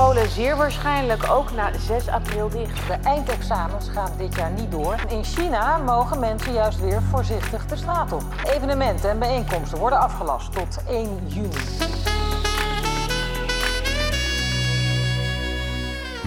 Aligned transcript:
scholen 0.00 0.30
zeer 0.30 0.56
waarschijnlijk 0.56 1.30
ook 1.30 1.52
na 1.52 1.78
6 1.78 2.08
april 2.08 2.48
dicht. 2.48 2.86
De 2.86 2.92
eindexamens 2.92 3.88
gaan 3.88 4.12
dit 4.18 4.34
jaar 4.34 4.50
niet 4.50 4.70
door. 4.70 4.96
In 5.08 5.24
China 5.24 5.78
mogen 5.78 6.20
mensen 6.20 6.52
juist 6.52 6.80
weer 6.80 7.02
voorzichtig 7.02 7.66
de 7.66 7.76
straat 7.76 8.12
op. 8.12 8.24
Evenementen 8.56 9.10
en 9.10 9.18
bijeenkomsten 9.18 9.78
worden 9.78 9.98
afgelast 9.98 10.52
tot 10.52 10.82
1 10.88 11.08
juni. 11.26 11.48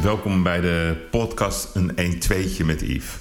Welkom 0.01 0.43
bij 0.43 0.61
de 0.61 1.07
podcast 1.11 1.75
Een 1.75 1.91
1-2'tje 1.91 2.65
met 2.65 2.81
Yves. 2.81 3.17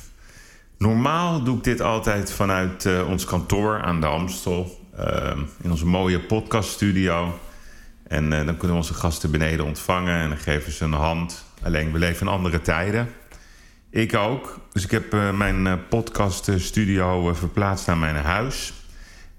Normaal 0.79 1.43
doe 1.43 1.57
ik 1.57 1.65
dit 1.65 1.81
altijd 1.81 2.33
vanuit 2.33 2.85
uh, 2.85 3.09
ons 3.09 3.25
kantoor 3.25 3.83
aan 3.83 4.01
de 4.01 4.07
Amstel. 4.07 4.79
Uh, 4.99 5.31
in 5.63 5.71
onze 5.71 5.87
mooie 5.87 6.21
podcaststudio. 6.21 7.33
En 8.13 8.25
uh, 8.25 8.31
dan 8.31 8.57
kunnen 8.57 8.69
we 8.69 8.83
onze 8.83 8.95
gasten 8.95 9.31
beneden 9.31 9.65
ontvangen 9.65 10.31
en 10.31 10.37
geven 10.37 10.73
ze 10.73 10.85
een 10.85 10.93
hand. 10.93 11.45
Alleen 11.63 11.93
we 11.93 11.99
leven 11.99 12.27
in 12.27 12.33
andere 12.33 12.61
tijden. 12.61 13.09
Ik 13.91 14.15
ook. 14.15 14.61
Dus 14.73 14.85
ik 14.85 14.91
heb 14.91 15.15
uh, 15.15 15.31
mijn 15.31 15.89
podcaststudio 15.89 17.35
verplaatst 17.35 17.87
naar 17.87 17.97
mijn 17.97 18.17
huis. 18.17 18.73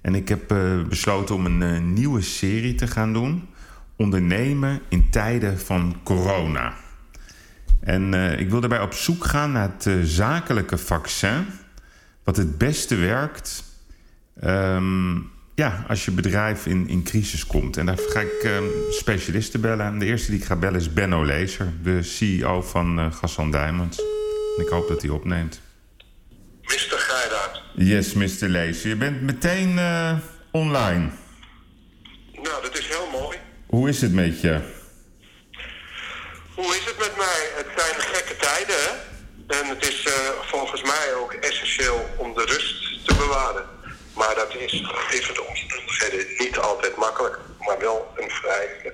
En 0.00 0.14
ik 0.14 0.28
heb 0.28 0.54
besloten 0.88 1.34
om 1.34 1.46
een 1.46 1.92
nieuwe 1.92 2.22
serie 2.22 2.74
te 2.74 2.86
gaan 2.86 3.12
doen. 3.12 3.48
Ondernemen 3.96 4.80
in 4.88 5.10
tijden 5.10 5.60
van 5.60 5.96
corona. 6.02 6.74
En 7.80 8.14
ik 8.38 8.50
wil 8.50 8.60
daarbij 8.60 8.80
op 8.80 8.92
zoek 8.92 9.24
gaan 9.24 9.52
naar 9.52 9.70
het 9.76 10.08
zakelijke 10.08 10.78
vaccin. 10.78 11.46
Wat 12.24 12.36
het 12.36 12.58
beste 12.58 12.96
werkt 12.96 13.64
um, 14.44 15.30
ja, 15.54 15.84
als 15.88 16.04
je 16.04 16.10
bedrijf 16.10 16.66
in, 16.66 16.88
in 16.88 17.02
crisis 17.02 17.46
komt. 17.46 17.76
En 17.76 17.86
daar 17.86 17.98
ga 17.98 18.20
ik 18.20 18.42
um, 18.44 18.70
specialisten 18.90 19.60
bellen. 19.60 19.98
De 19.98 20.04
eerste 20.04 20.30
die 20.30 20.40
ik 20.40 20.46
ga 20.46 20.56
bellen 20.56 20.80
is 20.80 20.92
Benno 20.92 21.24
Lezer, 21.24 21.72
de 21.82 22.02
CEO 22.02 22.62
van 22.62 22.98
uh, 22.98 23.12
Gassan 23.12 23.50
Diamonds. 23.50 23.98
En 24.56 24.64
ik 24.64 24.68
hoop 24.68 24.88
dat 24.88 25.02
hij 25.02 25.10
opneemt. 25.10 25.60
Mr. 26.62 26.98
Geiraat. 26.98 27.62
Yes, 27.74 28.12
Mr. 28.12 28.48
Lezer. 28.48 28.88
Je 28.88 28.96
bent 28.96 29.22
meteen 29.22 29.78
online. 30.50 31.08
Nou, 32.32 32.62
dat 32.62 32.78
is 32.78 32.86
heel 32.86 33.20
mooi. 33.20 33.38
Hoe 33.66 33.88
is 33.88 34.00
het 34.00 34.12
met 34.12 34.40
je? 34.40 34.60
Hoe 36.54 36.76
is 36.76 36.84
het 36.84 36.98
met 36.98 37.16
mij? 37.16 37.48
Het 37.56 37.66
zijn 37.76 38.00
gekke 38.00 38.36
tijden, 38.36 38.74
hè? 38.74 39.12
En 39.58 39.68
het 39.68 39.88
is 39.88 40.08
volgens 40.40 40.82
mij 40.82 41.14
ook 41.22 41.32
essentieel 41.32 42.06
om 42.16 42.34
de 42.34 42.44
rust 42.44 43.06
te 43.06 43.14
bewaren. 43.14 43.73
Maar 44.14 44.34
dat 44.34 44.54
is 44.54 44.82
gegeven 44.84 45.34
de 45.34 45.42
omstandigheden 45.42 46.26
niet 46.38 46.58
altijd 46.58 46.96
makkelijk, 46.96 47.38
maar 47.58 47.78
wel 47.78 48.12
een 48.16 48.30
vereiste. 48.30 48.92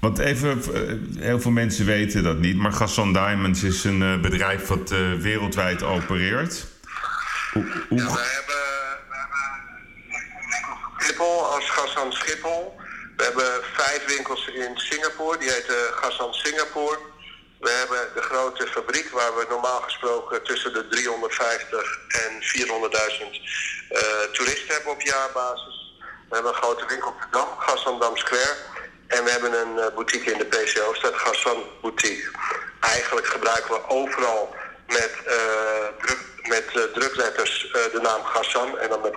Want 0.00 0.18
even, 0.18 0.62
heel 1.18 1.40
veel 1.40 1.50
mensen 1.50 1.86
weten 1.86 2.22
dat 2.22 2.38
niet, 2.38 2.56
maar 2.56 2.72
Gasson 2.72 3.12
Diamonds 3.12 3.62
is 3.62 3.84
een 3.84 4.00
uh, 4.00 4.20
bedrijf 4.20 4.66
wat 4.66 4.90
uh, 4.90 5.14
wereldwijd 5.14 5.82
opereert. 5.82 6.66
Hoe, 7.52 7.64
hoe... 7.88 7.98
Ja, 7.98 8.14
wij 8.14 8.24
hebben, 8.24 8.62
we 9.08 9.16
hebben 9.16 9.38
Schiphol 10.98 11.44
als 11.46 12.16
Schiphol. 12.16 12.80
We 13.16 13.22
hebben 13.22 13.64
vijf 13.72 14.04
winkels 14.06 14.46
in 14.46 14.70
Singapore, 14.74 15.38
die 15.38 15.50
heten 15.50 15.94
Gassan 15.94 16.32
Singapore. 16.32 16.98
We 17.62 17.70
hebben 17.70 18.14
de 18.14 18.22
grote 18.22 18.66
fabriek 18.66 19.08
waar 19.10 19.36
we 19.36 19.46
normaal 19.48 19.80
gesproken 19.80 20.42
tussen 20.42 20.72
de 20.72 20.88
350 20.88 21.98
en 22.08 22.32
400.000 22.32 23.42
uh, 23.90 23.98
toeristen 24.32 24.74
hebben 24.74 24.92
op 24.92 25.00
jaarbasis. 25.00 25.94
We 26.28 26.34
hebben 26.34 26.52
een 26.52 26.62
grote 26.62 26.86
winkel 26.86 27.08
op 27.08 27.20
de 27.20 27.98
Dam, 27.98 28.16
Square. 28.16 28.56
En 29.06 29.24
we 29.24 29.30
hebben 29.30 29.52
een 29.60 29.76
uh, 29.76 29.94
boutique 29.94 30.32
in 30.32 30.38
de 30.38 30.44
PCO-stad, 30.44 31.14
Gassan 31.14 31.62
Boutique. 31.80 32.30
Eigenlijk 32.80 33.26
gebruiken 33.26 33.70
we 33.70 33.88
overal 33.88 34.54
met, 34.86 35.12
uh, 35.26 35.34
druk, 36.00 36.18
met 36.48 36.92
drukletters 36.94 37.70
de 37.72 38.00
naam 38.02 38.22
Gassan 38.22 38.78
en 38.78 38.88
dan 38.88 39.00
met 39.00 39.16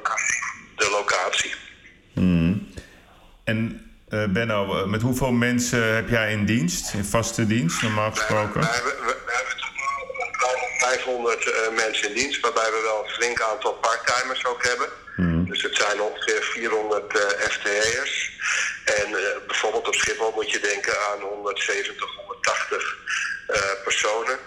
de 0.76 0.90
locatie. 0.90 1.54
Hmm. 2.14 2.74
En 3.44 3.85
uh, 4.10 4.26
Benno, 4.28 4.86
met 4.88 5.02
hoeveel 5.02 5.32
mensen 5.32 5.96
heb 5.96 6.10
jij 6.10 6.32
in 6.32 6.46
dienst, 6.46 6.94
in 6.94 7.04
vaste 7.04 7.48
dienst, 7.48 7.82
normaal 7.82 8.12
gesproken? 8.12 8.62
We, 8.62 8.68
hebben 8.68 9.58
tot 9.58 9.74
nu 9.74 10.78
500 10.78 11.46
uh, 11.46 11.76
mensen 11.76 12.10
in 12.10 12.16
dienst, 12.16 12.40
waarbij 12.40 12.72
we 12.72 12.82
wel 12.84 13.04
een 13.04 13.10
flink 13.10 13.42
aantal 13.42 13.74
parttimers 13.74 14.46
ook 14.46 14.64
hebben. 14.64 14.90
Mm. 15.16 15.46
Dus 15.46 15.62
het 15.62 15.76
zijn 15.76 16.02
ongeveer 16.02 16.44
400 16.44 17.16
uh, 17.16 17.22
FTE'ers. 17.22 18.32
En 18.86 19.10
uh, 19.10 19.18
bijvoorbeeld 19.48 19.88
op 19.88 19.96
Schiphol 19.96 20.32
moet 20.36 20.52
je 20.52 20.60
denken 20.60 20.94
aan 21.12 21.22
170, 21.22 22.16
180 22.16 22.98
personen. 23.84 24.38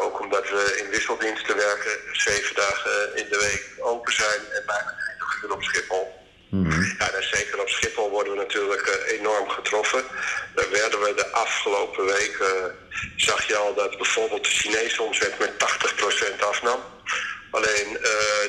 ook 0.00 0.20
omdat 0.20 0.48
we 0.48 0.82
in 0.82 0.90
wisseldiensten 0.90 1.56
werken, 1.56 1.92
zeven 2.12 2.54
dagen 2.54 3.16
in 3.16 3.26
de 3.30 3.38
week 3.38 3.84
open 3.84 4.12
zijn 4.12 4.40
en 4.56 4.62
bijna 4.66 4.94
20 5.18 5.42
uur 5.42 5.52
op 5.52 5.62
Schiphol. 5.62 6.24
Mm-hmm. 6.50 6.94
Ja, 6.98 7.10
en 7.10 7.22
zeker 7.22 7.60
op 7.60 7.68
Schiphol 7.68 8.10
worden 8.10 8.32
we 8.32 8.38
natuurlijk 8.38 8.86
uh, 8.86 9.18
enorm 9.18 9.48
getroffen. 9.48 10.04
Daar 10.54 10.70
werden 10.70 11.00
we 11.00 11.14
de 11.14 11.32
afgelopen 11.32 12.04
weken, 12.04 12.56
uh, 12.56 13.00
zag 13.16 13.46
je 13.46 13.56
al 13.56 13.74
dat 13.74 13.96
bijvoorbeeld 13.96 14.44
de 14.44 14.50
Chinese 14.50 15.02
omzet 15.02 15.38
met 15.38 15.52
80% 16.38 16.40
afnam. 16.40 16.80
Alleen 17.50 17.90
uh, 17.90 18.00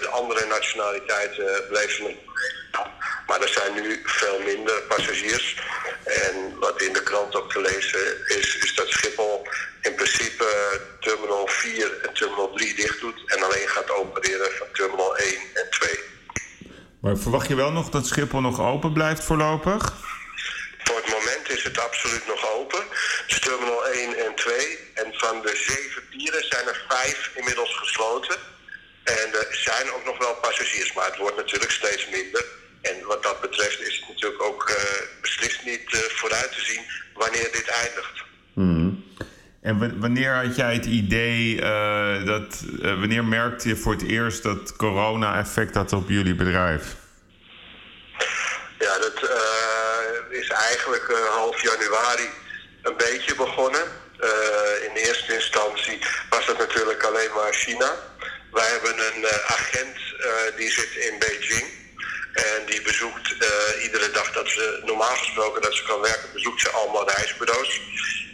de 0.01 0.09
andere 0.11 0.45
nationaliteiten 0.45 1.67
bleven 1.69 2.05
het 2.05 2.15
maar 3.27 3.41
er 3.41 3.49
zijn 3.49 3.73
nu 3.73 4.01
veel 4.03 4.39
minder 4.39 4.81
passagiers. 4.81 5.61
En 6.03 6.59
wat 6.59 6.81
in 6.81 6.93
de 6.93 7.03
krant 7.03 7.35
ook 7.35 7.51
te 7.51 7.61
lezen 7.61 7.99
is, 8.27 8.57
is 8.57 8.75
dat 8.75 8.87
Schiphol 8.87 9.47
in 9.81 9.95
principe 9.95 10.79
terminal 10.99 11.47
4 11.47 11.99
en 12.01 12.13
terminal 12.13 12.51
3 12.53 12.75
dicht 12.75 12.99
doet. 12.99 13.21
En 13.25 13.43
alleen 13.43 13.67
gaat 13.67 13.91
opereren 13.91 14.51
van 14.57 14.67
terminal 14.73 15.17
1 15.17 15.33
en 15.53 15.69
2. 15.69 15.99
Maar 16.99 17.17
verwacht 17.47 17.65
je 17.65 17.73
wel 17.73 17.81
nog 17.81 17.89
dat 17.89 18.07
Schiphol 18.07 18.41
nog 18.41 18.59
open 18.59 18.93
blijft 18.93 19.23
voorlopig? 19.23 19.81
Voor 20.77 20.95
het 20.95 21.09
moment 21.17 21.49
is 21.49 21.63
het 21.63 21.79
absoluut 21.79 22.27
nog 22.27 22.41
open. 22.55 22.83
Dus 23.27 23.39
terminal 23.39 23.87
1 23.87 24.25
en 24.25 24.35
2. 24.35 24.55
En 24.93 25.07
van 25.13 25.41
de 25.41 25.55
zeven 25.69 26.01
pieren 26.09 26.45
zijn 26.49 26.67
er 26.67 26.85
vijf 26.89 27.31
inmiddels 27.35 27.77
gesloten. 27.77 28.37
En 29.03 29.27
er 29.41 29.47
zijn 29.51 29.85
ook 29.95 30.05
nog 30.05 30.17
wel 30.17 30.35
passagiers, 30.35 30.93
maar 30.93 31.05
het 31.05 31.17
wordt 31.17 31.35
natuurlijk 31.35 31.71
steeds 31.71 32.09
minder. 32.09 32.45
En 32.81 32.95
wat 33.05 33.23
dat 33.23 33.41
betreft 33.41 33.79
is 33.81 33.95
het 33.99 34.07
natuurlijk 34.07 34.43
ook 34.43 34.69
uh, 34.69 34.75
beslist 35.21 35.65
niet 35.65 35.93
uh, 35.93 35.99
vooruit 35.99 36.51
te 36.51 36.61
zien 36.61 36.83
wanneer 37.13 37.49
dit 37.51 37.67
eindigt. 37.83 38.17
Hmm. 38.53 39.03
En 39.61 39.99
wanneer 39.99 40.33
had 40.45 40.55
jij 40.55 40.73
het 40.73 40.85
idee 40.85 41.55
uh, 41.55 42.25
dat. 42.25 42.63
Wanneer 42.81 43.25
merkte 43.25 43.67
je 43.67 43.75
voor 43.75 43.93
het 43.93 44.07
eerst 44.07 44.43
dat 44.43 44.75
corona 44.75 45.37
effect 45.39 45.75
had 45.75 45.93
op 45.93 46.09
jullie 46.09 46.35
bedrijf? 46.35 46.95
Ja, 48.79 48.97
dat 48.97 49.23
uh, 49.23 50.39
is 50.39 50.49
eigenlijk 50.49 51.11
half 51.29 51.61
januari 51.61 52.29
een 52.81 52.97
beetje 52.97 53.35
begonnen. 53.35 53.81
in 54.81 54.95
eerste 54.95 55.33
instantie 55.33 55.99
was 56.29 56.45
dat 56.45 56.57
natuurlijk 56.57 57.03
alleen 57.03 57.33
maar 57.33 57.53
China. 57.53 57.95
Wij 58.51 58.67
hebben 58.67 58.97
een 58.99 59.25
agent 59.47 59.97
die 60.55 60.71
zit 60.71 60.95
in 60.95 61.19
Beijing. 61.19 61.85
En 62.33 62.65
die 62.65 62.81
bezoekt 62.81 63.35
iedere 63.81 64.11
dag 64.11 64.31
dat 64.31 64.49
ze 64.49 64.81
normaal 64.85 65.15
gesproken 65.15 65.61
dat 65.61 65.75
ze 65.75 65.83
kan 65.83 66.01
werken, 66.01 66.33
bezoekt 66.33 66.61
ze 66.61 66.69
allemaal 66.69 67.09
reisbureaus. 67.09 67.81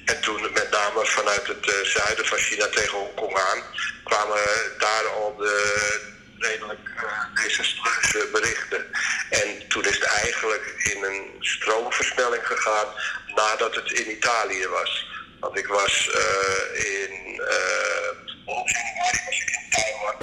En 0.05 0.21
toen 0.21 0.41
met 0.53 0.69
name 0.69 1.05
vanuit 1.05 1.47
het 1.47 1.73
zuiden 1.83 2.25
van 2.25 2.37
China 2.37 2.67
tegen 2.67 2.97
Hongkong 2.97 3.37
aan 3.37 3.63
kwamen 4.03 4.39
daar 4.77 5.07
al 5.07 5.35
de 5.37 6.11
redelijk 6.43 6.89
uh, 6.95 7.43
desastreuze 7.43 8.29
berichten. 8.31 8.85
En 9.29 9.67
toen 9.67 9.85
is 9.85 9.95
het 9.95 10.03
eigenlijk 10.03 10.73
in 10.77 11.03
een 11.03 11.35
stroomversnelling 11.39 12.47
gegaan 12.73 12.93
nadat 13.35 13.75
het 13.75 13.91
in 13.91 14.11
Italië 14.11 14.67
was. 14.67 15.07
Want 15.39 15.57
ik 15.57 15.67
was 15.67 16.09
uh, 16.15 16.85
in 16.85 17.41
januari 18.45 19.19
was 19.25 19.41
ik 19.41 19.49
in 19.49 19.69
Taiwan. 19.69 20.15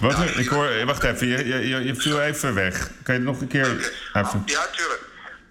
Wat? 0.00 0.16
Nou, 0.16 0.40
ik 0.40 0.48
hoor, 0.48 0.84
wacht 0.84 1.04
even, 1.04 1.26
je, 1.26 1.68
je, 1.68 1.84
je 1.84 1.94
viel 1.94 2.20
even 2.20 2.54
weg. 2.54 2.78
Kan 2.78 3.14
je 3.14 3.20
het 3.20 3.22
nog 3.22 3.40
een 3.40 3.48
keer... 3.48 3.66
Even... 4.12 4.42
Ja, 4.46 4.66
tuurlijk 4.66 5.02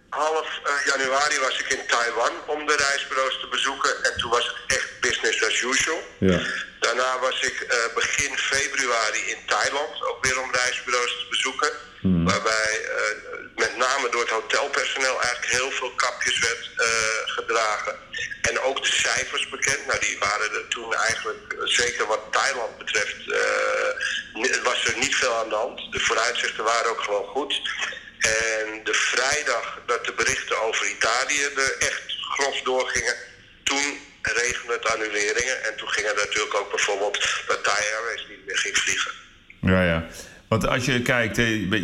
half 0.09 0.47
uh, 0.65 0.85
januari 0.85 1.39
was 1.39 1.59
ik 1.59 1.69
in 1.69 1.87
Taiwan 1.87 2.31
om 2.45 2.65
de 2.67 2.75
reisbureaus 2.75 3.39
te 3.39 3.47
bezoeken. 3.47 4.03
En 4.03 4.17
toen 4.17 4.29
was 4.29 4.47
het 4.47 4.77
echt 4.77 4.89
business 4.99 5.43
as 5.43 5.61
usual. 5.61 6.01
Ja. 6.19 6.39
Daarna 6.79 7.19
was 7.19 7.41
ik 7.41 7.57
uh, 7.61 7.95
begin 7.95 8.37
februari 8.37 9.19
in 9.19 9.37
Thailand, 9.45 10.03
ook 10.07 10.25
weer 10.25 10.39
om 10.41 10.51
reisbureaus 10.51 11.11
te 11.11 11.25
bezoeken. 11.29 11.71
Hmm. 11.99 12.25
Waarbij 12.25 12.81
uh, 12.81 12.91
met 13.55 13.77
name 13.77 14.09
door 14.09 14.21
het 14.21 14.29
hotelpersoneel 14.29 15.21
eigenlijk 15.21 15.51
heel 15.51 15.71
veel 15.71 15.91
kapjes 15.91 16.39
werd 16.39 16.69
gedragen. 17.25 17.95
En 18.41 18.59
ook 18.59 18.83
de 18.83 18.91
cijfers 18.91 19.49
bekend. 19.49 19.85
Nou, 19.85 19.99
die 19.99 20.17
waren 20.19 20.51
er 20.51 20.67
toen 20.67 20.93
eigenlijk, 20.93 21.55
zeker 21.63 22.05
wat 22.05 22.19
Thailand 22.31 22.77
betreft, 22.77 23.15
was 24.63 24.85
er 24.85 24.97
niet 24.97 25.15
veel 25.15 25.35
aan 25.35 25.49
de 25.49 25.55
hand. 25.55 25.91
De 25.91 25.99
vooruitzichten 25.99 26.63
waren 26.63 26.89
ook 26.89 27.01
gewoon 27.01 27.22
goed. 27.35 27.53
En 28.19 28.65
de 28.83 28.93
vrijdag 28.93 29.81
dat 29.85 30.05
de 30.05 30.13
berichten 30.13 30.61
over 30.67 30.85
Italië 30.97 31.43
er 31.65 31.75
echt 31.79 32.03
grof 32.35 32.61
doorgingen, 32.61 33.15
toen 33.63 33.85
regende 34.21 34.73
het 34.73 34.93
annuleringen. 34.93 35.63
En 35.67 35.73
toen 35.77 35.89
gingen 35.89 36.15
natuurlijk 36.15 36.55
ook 36.59 36.69
bijvoorbeeld 36.69 37.17
de 37.47 37.59
Thai 37.63 37.83
Airways 37.95 38.25
niet 38.29 38.45
meer 38.45 38.57
ging 38.57 38.77
vliegen. 38.77 39.11
Ja, 39.61 39.83
ja. 39.83 40.07
Want 40.47 40.67
als 40.67 40.85
je 40.85 41.01
kijkt, 41.01 41.35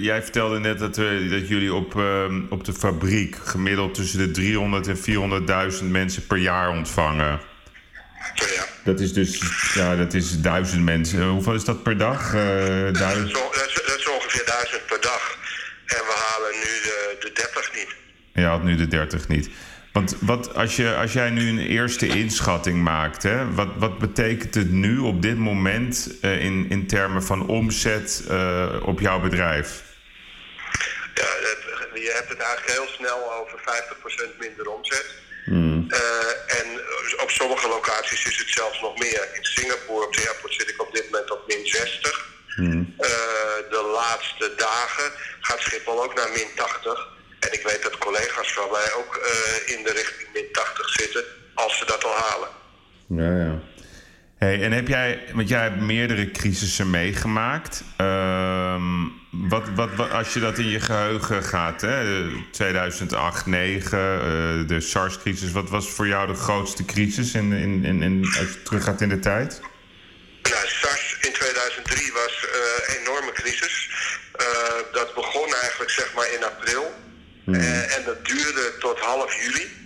jij 0.09 0.21
vertelde 0.21 0.59
net 0.59 0.79
dat, 0.79 0.95
dat 1.35 1.47
jullie 1.47 1.73
op, 1.73 1.95
ehm, 1.95 2.41
op 2.49 2.65
de 2.65 2.73
fabriek 2.73 3.35
gemiddeld 3.43 3.93
tussen 3.93 4.19
de 4.19 4.31
300 4.31 4.87
en 4.87 4.97
400.000 4.97 5.91
mensen 5.91 6.27
per 6.27 6.37
jaar 6.37 6.69
ontvangen. 6.69 7.39
Ja. 8.35 8.65
Dat 8.83 8.99
is 8.99 9.13
dus 9.13 9.41
ja, 9.73 9.95
dat 9.95 10.13
is 10.13 10.41
duizend 10.41 10.83
mensen. 10.83 11.27
Hoeveel 11.27 11.53
is 11.53 11.63
dat 11.63 11.83
per 11.83 11.97
dag? 11.97 12.33
Uh, 12.33 12.93
dat, 12.93 13.31
Je 18.39 18.45
haalt 18.45 18.63
nu 18.63 18.75
de 18.75 18.87
30 18.87 19.27
niet. 19.27 19.49
Want 19.91 20.15
wat, 20.19 20.55
als, 20.55 20.75
je, 20.75 20.95
als 20.95 21.13
jij 21.13 21.29
nu 21.29 21.49
een 21.49 21.59
eerste 21.59 22.07
inschatting 22.07 22.83
maakt, 22.83 23.23
hè, 23.23 23.53
wat, 23.53 23.67
wat 23.77 23.97
betekent 23.97 24.55
het 24.55 24.71
nu 24.71 24.97
op 24.97 25.21
dit 25.21 25.37
moment 25.37 26.11
uh, 26.21 26.43
in, 26.43 26.65
in 26.69 26.87
termen 26.87 27.23
van 27.23 27.47
omzet 27.47 28.23
uh, 28.29 28.75
op 28.83 28.99
jouw 28.99 29.19
bedrijf? 29.19 29.83
Ja, 31.13 31.27
je 31.93 32.11
hebt 32.15 32.29
het 32.29 32.39
eigenlijk 32.39 32.71
heel 32.71 32.87
snel 32.87 33.33
over 33.33 33.59
50% 34.33 34.37
minder 34.39 34.69
omzet. 34.69 35.15
Mm. 35.45 35.87
Uh, 35.89 36.59
en 36.59 36.67
op 37.21 37.29
sommige 37.29 37.67
locaties 37.67 38.25
is 38.25 38.37
het 38.37 38.49
zelfs 38.49 38.81
nog 38.81 38.97
meer. 38.97 39.29
In 39.33 39.43
Singapore 39.43 40.05
op 40.05 40.13
de 40.13 40.27
airport 40.27 40.53
zit 40.53 40.69
ik 40.69 40.81
op 40.81 40.93
dit 40.93 41.03
moment 41.11 41.31
op 41.31 41.47
min 41.47 41.65
60. 41.65 42.27
Mm. 42.55 42.95
de 43.69 43.91
laatste 43.93 44.53
dagen 44.55 45.11
gaat 45.39 45.59
Schiphol 45.59 46.03
ook 46.03 46.15
naar 46.15 46.29
min 46.29 46.47
80. 46.55 47.18
En 47.39 47.53
ik 47.53 47.61
weet 47.63 47.83
dat 47.83 47.97
collega's 47.97 48.53
van 48.53 48.71
mij 48.71 48.93
ook 48.93 49.15
uh, 49.17 49.77
in 49.77 49.83
de 49.83 49.91
richting 49.91 50.29
min 50.33 50.51
80 50.51 50.89
zitten, 50.89 51.23
als 51.53 51.77
ze 51.77 51.85
dat 51.85 52.03
al 52.03 52.15
halen. 52.15 52.49
Ja, 53.07 53.45
ja. 53.45 53.59
Hey, 54.39 54.61
en 54.61 54.71
heb 54.71 54.87
jij, 54.87 55.23
want 55.33 55.49
jij 55.49 55.61
hebt 55.61 55.81
meerdere 55.81 56.31
crisissen 56.31 56.89
meegemaakt. 56.89 57.83
Uh, 58.01 58.81
wat, 59.31 59.69
wat, 59.75 59.95
wat, 59.95 60.11
als 60.11 60.33
je 60.33 60.39
dat 60.39 60.57
in 60.57 60.69
je 60.69 60.79
geheugen 60.79 61.43
gaat, 61.43 61.81
hè? 61.81 62.27
2008, 62.51 63.43
2009, 63.43 63.97
uh, 63.99 64.67
de 64.67 64.79
SARS-crisis. 64.79 65.51
Wat 65.51 65.69
was 65.69 65.89
voor 65.89 66.07
jou 66.07 66.27
de 66.27 66.33
grootste 66.33 66.85
crisis 66.85 67.33
in, 67.33 67.51
in, 67.51 67.85
in, 67.85 68.01
in, 68.01 68.25
als 68.25 68.53
je 68.53 68.61
teruggaat 68.63 69.01
in 69.01 69.09
de 69.09 69.19
tijd? 69.19 69.61
Nou, 70.43 70.67
SARS 70.67 71.17
in 71.21 71.33
2003 71.33 72.11
was 72.11 72.47
een 72.51 72.95
uh, 72.95 73.01
enorme 73.01 73.31
crisis. 73.31 73.89
Dat 74.91 75.13
begon 75.15 75.53
eigenlijk 75.53 75.91
zeg 75.91 76.13
maar 76.13 76.33
in 76.33 76.43
april. 76.43 76.93
Hmm. 77.53 77.61
Uh, 77.61 77.95
en 77.95 78.03
dat 78.03 78.25
duurde 78.25 78.77
tot 78.79 78.99
half 78.99 79.33
juli. 79.43 79.77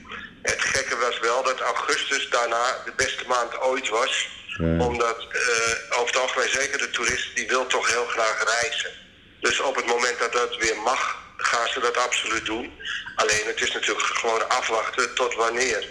Het 0.41 0.61
gekke 0.61 0.97
was 0.97 1.19
wel 1.19 1.43
dat 1.43 1.59
augustus 1.59 2.29
daarna 2.29 2.81
de 2.85 2.93
beste 2.95 3.23
maand 3.27 3.59
ooit 3.59 3.89
was. 3.89 4.29
Ja. 4.57 4.85
Omdat 4.85 5.27
uh, 5.31 5.99
over 5.99 6.13
het 6.13 6.17
algemeen 6.17 6.49
zeker 6.49 6.77
de 6.77 6.89
toerist 6.89 7.35
die 7.35 7.47
wil 7.47 7.67
toch 7.67 7.87
heel 7.89 8.05
graag 8.05 8.43
reizen. 8.59 8.91
Dus 9.39 9.59
op 9.59 9.75
het 9.75 9.85
moment 9.85 10.19
dat 10.19 10.33
dat 10.33 10.57
weer 10.57 10.77
mag, 10.77 11.17
gaan 11.37 11.67
ze 11.67 11.79
dat 11.79 11.97
absoluut 11.97 12.45
doen. 12.45 12.71
Alleen 13.15 13.45
het 13.45 13.61
is 13.61 13.71
natuurlijk 13.71 14.05
gewoon 14.05 14.49
afwachten 14.49 15.13
tot 15.13 15.33
wanneer. 15.35 15.87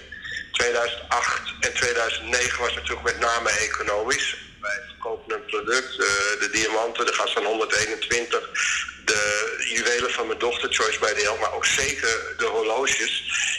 2008 0.52 1.40
en 1.60 1.72
2009 1.74 2.60
was 2.60 2.74
natuurlijk 2.74 3.02
met 3.02 3.18
name 3.18 3.50
economisch. 3.50 4.36
Wij 4.62 4.80
verkopen 4.88 5.34
een 5.34 5.44
product, 5.44 5.92
uh, 5.92 6.06
de 6.42 6.48
diamanten, 6.52 7.06
de 7.06 7.12
gas 7.12 7.32
van 7.32 7.44
121 7.44 8.50
de 9.04 9.72
juwelen 9.74 10.10
van 10.10 10.26
mijn 10.26 10.38
dochter, 10.38 10.68
Choice 10.72 10.98
by 10.98 11.12
the 11.12 11.36
maar 11.40 11.54
ook 11.54 11.64
zeker 11.64 12.34
de 12.36 12.44
horloges. 12.44 13.14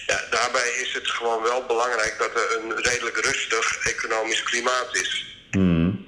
Ja, 0.07 0.21
daarbij 0.29 0.69
is 0.81 0.94
het 0.94 1.07
gewoon 1.07 1.44
wel 1.44 1.65
belangrijk 1.67 2.15
dat 2.17 2.31
er 2.35 2.57
een 2.57 2.81
redelijk 2.81 3.17
rustig 3.17 3.77
economisch 3.77 4.44
klimaat 4.44 4.89
is. 4.91 5.38
Hmm. 5.51 6.05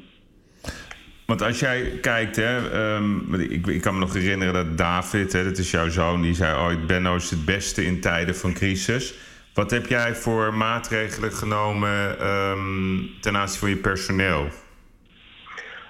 Want 1.25 1.41
als 1.41 1.59
jij 1.59 1.97
kijkt, 2.01 2.35
hè, 2.35 2.55
um, 2.95 3.33
ik, 3.33 3.67
ik, 3.67 3.81
kan 3.81 3.93
me 3.93 3.99
nog 3.99 4.13
herinneren 4.13 4.53
dat 4.53 4.77
David, 4.77 5.33
hè, 5.33 5.43
dat 5.43 5.57
is 5.57 5.71
jouw 5.71 5.89
zoon, 5.89 6.21
die 6.21 6.35
zei 6.35 6.57
ooit: 6.57 6.87
Benno 6.87 7.15
is 7.15 7.29
het 7.29 7.45
beste 7.45 7.85
in 7.85 8.01
tijden 8.01 8.35
van 8.35 8.53
crisis. 8.53 9.13
Wat 9.53 9.71
heb 9.71 9.87
jij 9.87 10.15
voor 10.15 10.53
maatregelen 10.53 11.33
genomen 11.33 12.27
um, 12.27 13.11
ten 13.21 13.37
aanzien 13.37 13.59
van 13.59 13.69
je 13.69 13.77
personeel? 13.77 14.51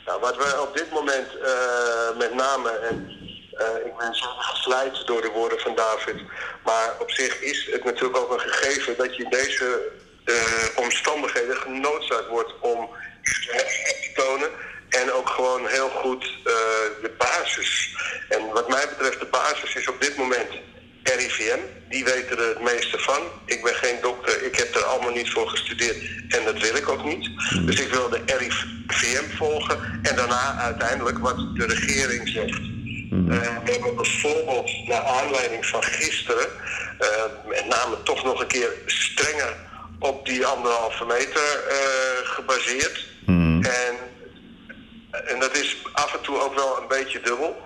Nou, 0.06 0.20
wat 0.20 0.36
we 0.36 0.62
op 0.62 0.78
dit 0.78 0.92
moment 0.92 1.28
uh, 1.36 2.18
met 2.18 2.34
name, 2.34 2.70
en 2.70 3.10
uh, 3.54 3.86
ik 3.86 3.98
ben 3.98 4.16
zo 4.16 4.28
gesleid 4.28 5.06
door 5.06 5.22
de 5.22 5.30
woorden 5.30 5.60
van 5.60 5.76
David. 5.76 6.16
Maar 6.64 6.96
op 7.00 7.12
zich 7.12 7.42
is 7.42 7.70
het 7.72 7.84
natuurlijk 7.84 8.18
ook 8.18 8.32
een 8.32 8.40
gegeven 8.40 8.98
dat 8.98 9.16
je 9.16 9.24
in 9.24 9.30
deze 9.30 9.92
uh, 10.26 10.36
omstandigheden 10.76 11.56
genoodzaakt 11.56 12.28
wordt 12.28 12.54
om 12.60 12.90
te 13.22 14.12
tonen. 14.16 14.50
En 14.90 15.12
ook 15.12 15.30
gewoon 15.30 15.68
heel 15.68 15.90
goed 15.90 16.24
de 17.02 17.12
basis. 17.18 17.96
En 18.30 18.48
wat 18.54 18.70
mij 18.70 18.88
betreft, 18.90 19.20
de 19.20 19.26
basis 19.26 19.76
is 19.76 19.88
op 19.88 20.02
dit 20.02 20.18
moment 20.18 20.52
RIVM. 21.14 21.60
Die 21.90 22.04
weten 22.04 22.38
er 22.38 22.48
het 22.48 22.62
meeste 22.62 23.00
van. 23.00 23.22
Ik 23.46 23.64
ben 23.64 23.76
geen 23.76 23.96
dokter, 24.02 24.44
ik 24.44 24.56
heb 24.56 24.76
er 24.76 24.84
allemaal 24.84 25.14
niet 25.14 25.30
voor 25.30 25.50
gestudeerd 25.50 25.98
en 26.30 26.46
dat 26.46 26.60
wil 26.60 26.76
ik 26.76 26.90
ook 26.90 27.04
niet. 27.04 27.30
Dus 27.66 27.80
ik 27.80 27.90
wil 27.90 28.10
de 28.10 28.22
RIVM 28.26 29.36
volgen 29.38 30.00
en 30.04 30.16
daarna 30.16 30.56
uiteindelijk 30.58 31.18
wat 31.18 31.38
de 31.38 31.66
regering 31.66 32.30
zegt. 32.30 32.60
Uh, 33.12 33.42
we 33.64 33.72
hebben 33.72 33.96
bijvoorbeeld, 33.96 34.88
naar 34.88 35.02
aanleiding 35.02 35.66
van 35.66 35.84
gisteren, 35.84 36.48
uh, 37.00 37.08
met 37.48 37.66
name 37.68 38.04
toch 38.04 38.24
nog 38.24 38.42
een 38.42 38.48
keer 38.48 38.70
strenger 38.86 39.56
op 40.00 40.26
die 40.26 40.46
anderhalve 40.46 41.06
meter 41.06 41.64
uh, 41.70 42.30
gebaseerd. 42.30 43.08
Mm. 43.26 43.64
En, 43.64 43.96
en 45.26 45.40
dat 45.40 45.58
is 45.58 45.78
af 45.94 46.14
en 46.14 46.22
toe 46.22 46.42
ook 46.42 46.56
wel 46.56 46.82
een 46.82 46.88
beetje 46.88 47.22
dubbel. 47.22 47.58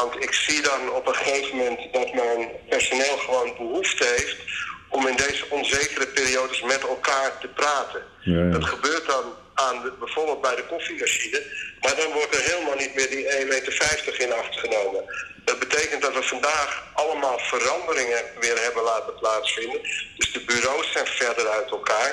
Want 0.00 0.14
ik 0.22 0.32
zie 0.32 0.62
dan 0.62 0.90
op 0.92 1.06
een 1.06 1.14
gegeven 1.14 1.56
moment 1.56 1.92
dat 1.92 2.14
mijn 2.14 2.50
personeel 2.68 3.16
gewoon 3.16 3.54
behoefte 3.56 4.04
heeft 4.16 4.36
om 4.88 5.06
in 5.06 5.16
deze 5.16 5.44
onzekere 5.48 6.06
periodes 6.06 6.62
met 6.62 6.82
elkaar 6.82 7.38
te 7.38 7.48
praten. 7.48 8.02
Ja, 8.20 8.38
ja. 8.38 8.50
Dat 8.50 8.64
gebeurt 8.64 9.06
dan 9.06 9.24
aan 9.54 9.82
de, 9.82 9.92
bijvoorbeeld 9.98 10.40
bij 10.40 10.56
de 10.56 10.66
koffiemachine. 10.66 11.42
Maar 11.80 11.96
dan 11.96 12.12
wordt 12.12 12.34
er 12.34 12.42
helemaal 12.50 12.76
niet 12.76 12.94
meer 12.94 13.10
die 13.10 13.24
1,50 13.24 13.48
meter 13.48 14.20
in 14.20 14.32
acht 14.32 14.58
genomen. 14.58 15.02
Dat 15.44 15.58
betekent 15.58 16.02
dat 16.02 16.14
we 16.14 16.22
vandaag 16.22 16.82
allemaal 16.94 17.38
veranderingen 17.38 18.22
weer 18.40 18.62
hebben 18.62 18.82
laten 18.82 19.14
plaatsvinden. 19.14 19.80
Dus 20.16 20.32
de 20.32 20.44
bureaus 20.44 20.92
zijn 20.92 21.06
verder 21.06 21.48
uit 21.48 21.70
elkaar. 21.70 22.12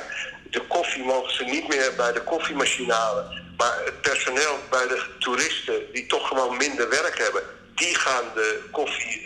De 0.50 0.62
koffie 0.68 1.04
mogen 1.04 1.34
ze 1.34 1.44
niet 1.44 1.68
meer 1.68 1.94
bij 1.98 2.12
de 2.12 2.24
koffiemachine 2.24 2.94
halen. 2.94 3.54
Maar 3.58 3.82
het 3.86 4.02
personeel 4.02 4.60
bij 4.70 4.88
de 4.88 5.02
toeristen 5.20 5.92
die 5.94 6.06
toch 6.06 6.28
gewoon 6.28 6.58
minder 6.58 6.90
werk 6.90 7.18
hebben, 7.18 7.44
die 7.82 7.96
gaan 7.96 8.26
de 8.34 8.68
koffie 8.72 9.26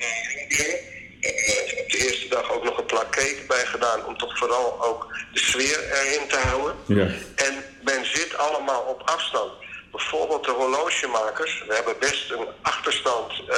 eh, 0.49 1.79
op 1.81 1.89
de 1.89 1.97
eerste 1.97 2.27
dag 2.27 2.51
ook 2.51 2.63
nog 2.63 2.77
een 2.77 2.85
plak 2.85 3.11
cake 3.11 3.43
bij 3.47 3.65
gedaan 3.65 4.05
om 4.05 4.17
toch 4.17 4.37
vooral 4.37 4.83
ook 4.83 5.07
de 5.33 5.39
sfeer 5.39 5.79
erin 5.91 6.27
te 6.27 6.37
houden. 6.37 6.75
Ja. 6.85 7.07
En 7.35 7.53
men 7.83 8.05
zit 8.05 8.37
allemaal 8.37 8.81
op 8.81 9.01
afstand. 9.05 9.51
Bijvoorbeeld 9.91 10.45
de 10.45 10.51
horlogemakers. 10.51 11.63
We 11.67 11.73
hebben 11.73 11.99
best 11.99 12.31
een 12.31 12.47
achterstand 12.61 13.31
uh, 13.49 13.55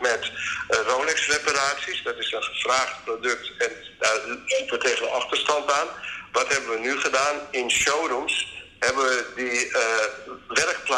met 0.00 0.30
Rolex-reparaties. 0.68 2.02
Dat 2.02 2.18
is 2.18 2.32
een 2.32 2.42
gevraagd 2.42 3.04
product 3.04 3.52
en 3.58 3.72
daar 3.98 4.18
lopen 4.26 4.78
we 4.78 4.78
tegen 4.78 5.02
de 5.02 5.10
achterstand 5.10 5.72
aan. 5.72 5.88
Wat 6.32 6.48
hebben 6.48 6.70
we 6.70 6.78
nu 6.78 7.00
gedaan? 7.00 7.36
In 7.50 7.70
showrooms 7.70 8.58
hebben 8.78 9.04
we 9.04 9.17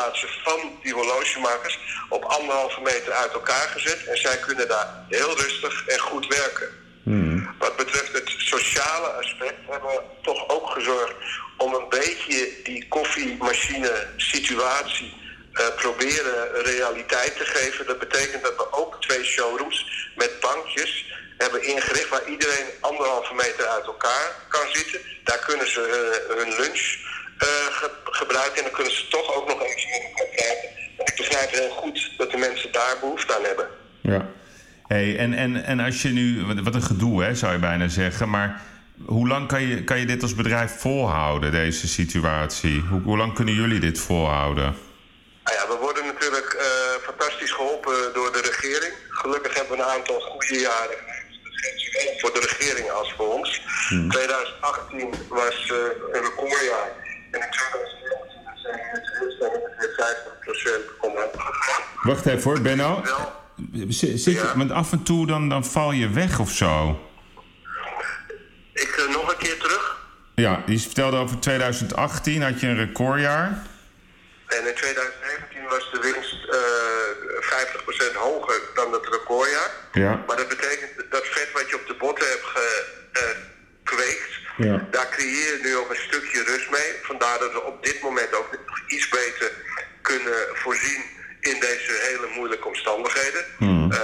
werkplaatsen 0.00 0.28
van 0.42 0.78
die 0.82 0.92
horlogemakers 0.92 1.78
op 2.08 2.24
anderhalve 2.24 2.80
meter 2.80 3.12
uit 3.12 3.32
elkaar 3.32 3.68
gezet. 3.68 4.06
En 4.06 4.16
zij 4.16 4.38
kunnen 4.38 4.68
daar 4.68 5.04
heel 5.08 5.36
rustig 5.36 5.86
en 5.86 5.98
goed 5.98 6.26
werken. 6.26 6.68
Hmm. 7.02 7.54
Wat 7.58 7.76
betreft 7.76 8.12
het 8.12 8.34
sociale 8.36 9.06
aspect 9.06 9.58
hebben 9.68 9.90
we 9.90 10.00
toch 10.22 10.48
ook 10.48 10.70
gezorgd 10.70 11.14
om 11.56 11.74
een 11.74 11.88
beetje 11.88 12.48
die 12.64 12.88
koffiemachine 12.88 14.06
situatie 14.16 15.14
uh, 15.52 15.66
proberen 15.76 16.62
realiteit 16.62 17.36
te 17.36 17.44
geven. 17.44 17.86
Dat 17.86 17.98
betekent 17.98 18.42
dat 18.42 18.56
we 18.56 18.72
ook 18.72 19.00
twee 19.00 19.24
showrooms 19.24 20.10
met 20.16 20.40
bankjes 20.40 21.12
hebben 21.38 21.62
ingericht 21.62 22.08
waar 22.08 22.28
iedereen 22.28 22.66
anderhalve 22.80 23.34
meter 23.34 23.66
uit 23.66 23.86
elkaar 23.86 24.46
kan 24.48 24.66
zitten. 24.72 25.00
Daar 25.24 25.38
kunnen 25.38 25.70
ze 25.70 25.80
uh, 25.80 26.36
hun 26.36 26.60
lunch 26.60 26.98
ge 27.48 27.90
gebruiken 28.04 28.56
en 28.56 28.62
dan 28.62 28.72
kunnen 28.72 28.92
ze 28.92 29.08
toch 29.08 29.34
ook 29.34 29.48
nog 29.48 29.62
even 29.62 29.90
met 29.90 30.02
elkaar 30.02 30.34
praten. 30.34 30.68
Ik 31.04 31.14
begrijp 31.16 31.50
heel 31.50 31.70
goed 31.70 32.10
dat 32.16 32.30
de 32.30 32.36
mensen 32.36 32.72
daar 32.72 32.96
behoefte 33.00 33.36
aan 33.36 33.44
hebben. 33.44 33.68
Ja. 34.00 34.28
Hey, 34.86 35.18
en, 35.18 35.34
en, 35.34 35.64
en 35.64 35.80
als 35.80 36.02
je 36.02 36.08
nu, 36.08 36.44
wat 36.62 36.74
een 36.74 36.82
gedoe 36.82 37.24
hè, 37.24 37.34
zou 37.34 37.52
je 37.52 37.58
bijna 37.58 37.88
zeggen, 37.88 38.30
maar 38.30 38.62
hoe 39.04 39.28
lang 39.28 39.48
kan 39.48 39.62
je, 39.62 39.84
kan 39.84 39.98
je 39.98 40.06
dit 40.06 40.22
als 40.22 40.34
bedrijf 40.34 40.78
volhouden, 40.78 41.50
deze 41.52 41.88
situatie? 41.88 42.80
Hoe, 42.80 43.00
hoe 43.00 43.16
lang 43.16 43.34
kunnen 43.34 43.54
jullie 43.54 43.80
dit 43.80 43.98
volhouden? 43.98 44.76
Nou 45.44 45.56
ja, 45.56 45.68
we 45.68 45.76
worden 45.80 46.06
natuurlijk 46.06 46.54
uh, 46.54 46.62
fantastisch 47.02 47.52
geholpen 47.52 48.12
door 48.14 48.32
de 48.32 48.40
regering. 48.40 48.94
Gelukkig 49.08 49.54
hebben 49.54 49.76
we 49.76 49.82
een 49.82 49.88
aantal 49.88 50.20
goede 50.20 50.58
jaren 50.60 50.96
voor 52.18 52.32
de 52.32 52.40
regering 52.40 52.90
als 52.90 53.12
voor 53.16 53.32
ons. 53.32 53.62
2018 54.08 55.14
was 55.28 55.70
uh, 55.72 55.76
een 56.12 56.22
recordjaar. 56.22 57.09
En 57.30 57.40
in 57.40 57.50
2019 57.50 59.30
zijn 59.38 59.50
we 59.52 59.70
weer 59.78 59.92
50% 60.96 61.00
omhoog 61.00 61.30
gegaan. 61.32 61.82
Wacht 62.02 62.26
even 62.26 62.42
hoor, 62.42 62.60
Benno. 62.60 63.02
Zit 63.88 64.24
je, 64.24 64.30
Ja. 64.32 64.56
Want 64.56 64.70
af 64.70 64.92
en 64.92 65.02
toe 65.02 65.26
dan, 65.26 65.48
dan 65.48 65.64
val 65.64 65.92
je 65.92 66.08
weg 66.08 66.38
of 66.38 66.50
zo. 66.50 67.00
Ik 68.72 68.96
uh, 68.96 69.14
nog 69.14 69.32
een 69.32 69.38
keer 69.38 69.58
terug. 69.58 69.98
Ja, 70.34 70.62
je 70.66 70.78
vertelde 70.78 71.16
over 71.16 71.38
2018 71.40 72.42
had 72.42 72.60
je 72.60 72.66
een 72.66 72.76
recordjaar. 72.76 73.46
En 74.46 74.66
in 74.66 74.74
2019 74.74 75.62
was 75.68 75.90
de 75.92 76.00
winst 76.00 76.38
uh, 76.44 78.12
50% 78.12 78.16
hoger 78.16 78.60
dan 78.74 78.92
het 78.92 79.06
recordjaar. 79.10 79.70
Ja. 79.92 80.24
Maar 80.26 80.36
dat 80.36 80.48
betekent 80.48 81.10
dat 81.10 81.26
vet 81.26 81.52
wat 81.52 81.68
je 81.70 81.76
op 81.76 81.86
de 81.86 81.94
botten 81.98 82.28
hebt 82.28 82.44
gekweekt, 82.44 82.99
Ja. 84.64 84.86
daar 84.90 85.08
creëer 85.08 85.56
je 85.56 85.58
nu 85.62 85.76
ook 85.76 85.90
een 85.90 86.06
stukje 86.08 86.42
rust 86.42 86.70
mee. 86.70 86.90
Vandaar 87.02 87.38
dat 87.38 87.52
we 87.52 87.62
op 87.62 87.84
dit 87.84 88.02
moment 88.02 88.34
ook 88.34 88.48
iets 88.86 89.08
beter 89.08 89.50
kunnen 90.02 90.38
voorzien 90.54 91.02
in 91.40 91.60
deze 91.60 91.92
hele 92.08 92.26
moeilijke 92.36 92.68
omstandigheden. 92.68 93.44
Hmm. 93.58 93.92
Uh, 93.92 93.98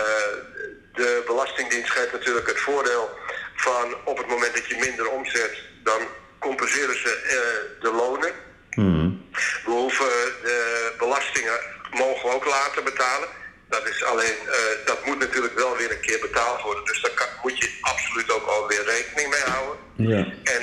de 0.92 1.22
Belastingdienst 1.26 1.90
geeft 1.90 2.12
natuurlijk 2.12 2.46
het 2.46 2.60
voordeel 2.60 3.10
van 3.54 3.94
op 4.04 4.18
het 4.18 4.26
moment 4.26 4.54
dat 4.54 4.66
je 4.66 4.76
minder 4.80 5.08
omzet, 5.08 5.62
dan 5.82 6.00
compenseren 6.38 6.98
ze 6.98 7.12
uh, 7.24 7.82
de 7.82 7.96
lonen. 7.96 8.32
Hmm. 8.70 9.28
We 9.64 9.70
hoeven 9.70 10.06
de 10.42 10.92
belastingen 10.98 11.58
mogen 11.90 12.28
we 12.28 12.34
ook 12.34 12.44
later 12.44 12.82
betalen. 12.82 13.28
Dat 13.68 13.88
is 13.88 14.04
alleen, 14.04 14.38
uh, 14.46 14.52
dat 14.84 15.06
moet 15.06 15.18
natuurlijk 15.18 15.54
wel 15.54 15.76
weer 15.76 15.90
een 15.90 16.00
keer 16.00 16.18
betaald 16.20 16.62
worden. 16.62 16.84
Dus 16.84 17.00
daar 17.00 17.10
kan, 17.10 17.26
moet 17.42 17.58
je 17.58 17.78
absoluut 17.80 18.30
ook 18.32 18.46
alweer 18.46 18.84
rekening 18.84 19.28
mee 19.30 19.46
houden. 19.54 19.76
Ja. 19.96 20.22
En 20.56 20.62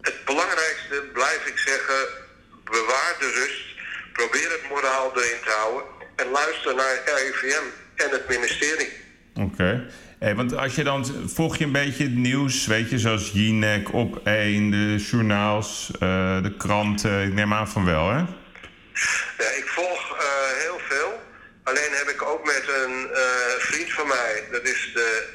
het 0.00 0.24
belangrijkste, 0.24 0.96
blijf 1.12 1.46
ik 1.46 1.58
zeggen, 1.58 2.00
bewaar 2.64 3.16
de 3.18 3.30
rust. 3.38 3.64
Probeer 4.12 4.50
het 4.50 4.64
moraal 4.68 5.12
erin 5.16 5.40
te 5.44 5.50
houden. 5.50 5.84
En 6.16 6.30
luister 6.30 6.74
naar 6.74 6.94
RIVM 7.04 7.64
en 7.96 8.10
het 8.10 8.28
ministerie. 8.28 8.92
Oké. 9.34 9.52
Okay. 9.52 9.86
Hey, 10.20 10.34
want 10.34 10.56
als 10.56 10.74
je 10.74 10.84
dan 10.84 11.06
volg 11.26 11.56
je 11.56 11.64
een 11.64 11.72
beetje 11.72 12.04
het 12.04 12.14
nieuws, 12.14 12.66
weet 12.66 12.90
je, 12.90 12.98
zoals 12.98 13.30
Jinek, 13.32 13.92
Op 13.92 14.20
1, 14.26 14.70
de 14.70 14.96
journaals, 14.96 15.90
uh, 15.94 16.42
de 16.42 16.56
kranten. 16.56 17.22
Ik 17.22 17.32
neem 17.32 17.52
aan 17.52 17.68
van 17.68 17.84
wel, 17.84 18.10
hè? 18.10 18.18
Ja, 19.38 19.50
ik 19.56 19.64
volg 19.66 20.16
uh, 20.16 20.22
heel 20.62 20.78
veel. 20.88 21.20
Alleen 21.64 21.92
heb 21.92 22.08
ik 22.08 22.22
ook 22.22 22.44
met 22.44 22.62
een 22.68 23.10
uh, 23.12 23.18
vriend 23.58 23.92
van 23.92 24.06
mij, 24.06 24.44
dat 24.50 24.62
is 24.62 24.90
de 24.94 25.26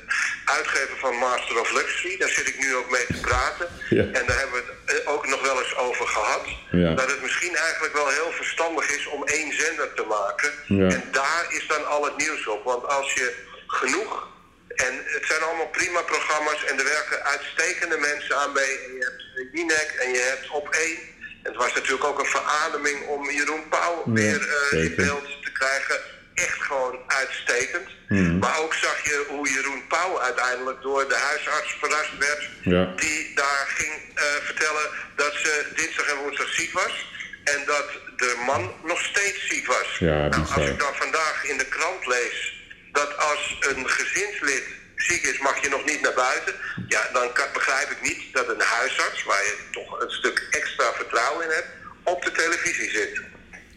uitgever 0.46 0.98
van 0.98 1.15
Master 1.15 1.60
of 1.60 1.72
Luxury, 1.72 2.17
daar 2.17 2.29
zit 2.29 2.48
ik 2.48 2.60
nu 2.60 2.75
ook 2.75 2.89
mee 2.89 3.05
te 3.05 3.20
praten. 3.20 3.67
Ja. 3.89 4.03
En 4.03 4.25
daar 4.25 4.38
hebben 4.38 4.63
we 4.65 4.94
het 4.94 5.05
ook 5.05 5.27
nog 5.27 5.41
wel 5.41 5.60
eens 5.60 5.75
over 5.75 6.08
gehad. 6.08 6.46
Ja. 6.72 6.94
Dat 6.94 7.10
het 7.10 7.22
misschien 7.22 7.55
eigenlijk 7.55 7.94
wel 7.94 8.08
heel 8.08 8.32
verstandig 8.32 8.89
is 8.89 9.08
om 9.08 9.24
één 9.24 9.53
zender 9.53 9.94
te 9.94 10.03
maken. 10.03 10.51
Ja. 10.67 10.88
En 10.88 11.03
daar 11.12 11.46
is 11.50 11.67
dan 11.67 11.88
al 11.88 12.05
het 12.05 12.17
nieuws 12.17 12.48
op. 12.48 12.63
Want 12.63 12.88
als 12.88 13.13
je 13.13 13.34
genoeg 13.67 14.27
en 14.75 15.01
het 15.05 15.25
zijn 15.25 15.41
allemaal 15.41 15.67
prima 15.67 16.01
programma's 16.01 16.63
en 16.63 16.77
er 16.77 16.84
werken 16.84 17.24
uitstekende 17.24 17.98
mensen 17.98 18.38
aan 18.38 18.51
mee. 18.51 18.79
En 18.86 18.94
je 18.94 19.03
hebt 19.03 19.51
Jinek 19.51 19.96
en 20.00 20.12
je 20.12 20.20
hebt 20.20 20.50
op 20.50 20.70
één. 20.70 20.98
En 21.44 21.51
het 21.51 21.55
was 21.55 21.74
natuurlijk 21.74 22.03
ook 22.03 22.20
een 22.20 22.25
verademing 22.25 23.08
om 23.08 23.32
Jeroen 23.32 23.67
Pauw 23.70 24.03
weer 24.05 24.48
uh, 24.74 24.84
in 24.84 24.96
beeld 24.96 25.25
te 25.44 25.51
krijgen. 25.51 26.00
Echt 26.36 26.62
gewoon 26.62 27.00
uitstekend. 27.08 27.89
Mhm. 28.10 28.38
Maar 28.38 28.60
ook 28.60 28.74
zag 28.74 29.04
je 29.04 29.25
hoe 29.27 29.50
Jeroen 29.50 29.88
Pauw 29.88 30.20
uiteindelijk 30.20 30.82
door 30.82 31.08
de 31.08 31.15
huisarts 31.15 31.75
verrast 31.80 32.18
werd. 32.20 32.50
Ja. 32.62 32.94
Die 32.96 33.36
daar 33.36 33.65
ging 33.68 33.94
uh, 33.94 34.24
vertellen 34.44 34.89
dat 35.15 35.34
ze 35.34 35.65
dinsdag 35.75 36.06
en 36.06 36.18
woensdag 36.18 36.50
ziek 36.50 36.74
was. 36.74 37.13
En 37.44 37.62
dat 37.65 37.86
de 38.15 38.44
man 38.46 38.74
nog 38.84 39.01
steeds 39.01 39.48
ziek 39.48 39.68
was. 39.68 39.98
Ja, 40.00 40.27
nou, 40.27 40.46
als 40.56 40.65
ik 40.65 40.80
dan 40.80 40.96
vandaag 40.96 41.46
in 41.46 41.58
de 41.58 41.65
krant 41.65 42.06
lees 42.06 42.54
dat 42.92 43.18
als 43.18 43.58
een 43.60 43.89
gezinslid 43.89 44.63
ziek 44.96 45.24
is, 45.24 45.39
mag 45.39 45.62
je 45.62 45.70
nog 45.70 45.86
niet 45.86 46.01
naar 46.01 46.13
buiten. 46.13 46.54
Ja, 46.88 47.10
dan 47.13 47.34
kan, 47.34 47.46
begrijp 47.54 47.89
ik 47.89 48.01
niet 48.01 48.34
dat 48.34 48.50
een 48.50 48.62
huisarts, 48.62 49.24
waar 49.24 49.44
je 49.44 49.58
toch 49.72 50.01
een 50.01 50.12
stuk 50.12 50.48
extra 50.51 50.94
vertrouwen 50.94 51.46
in 51.46 51.51
hebt, 51.51 51.70
op 52.04 52.24
de 52.24 52.32
televisie 52.32 52.89
zit. 52.89 53.22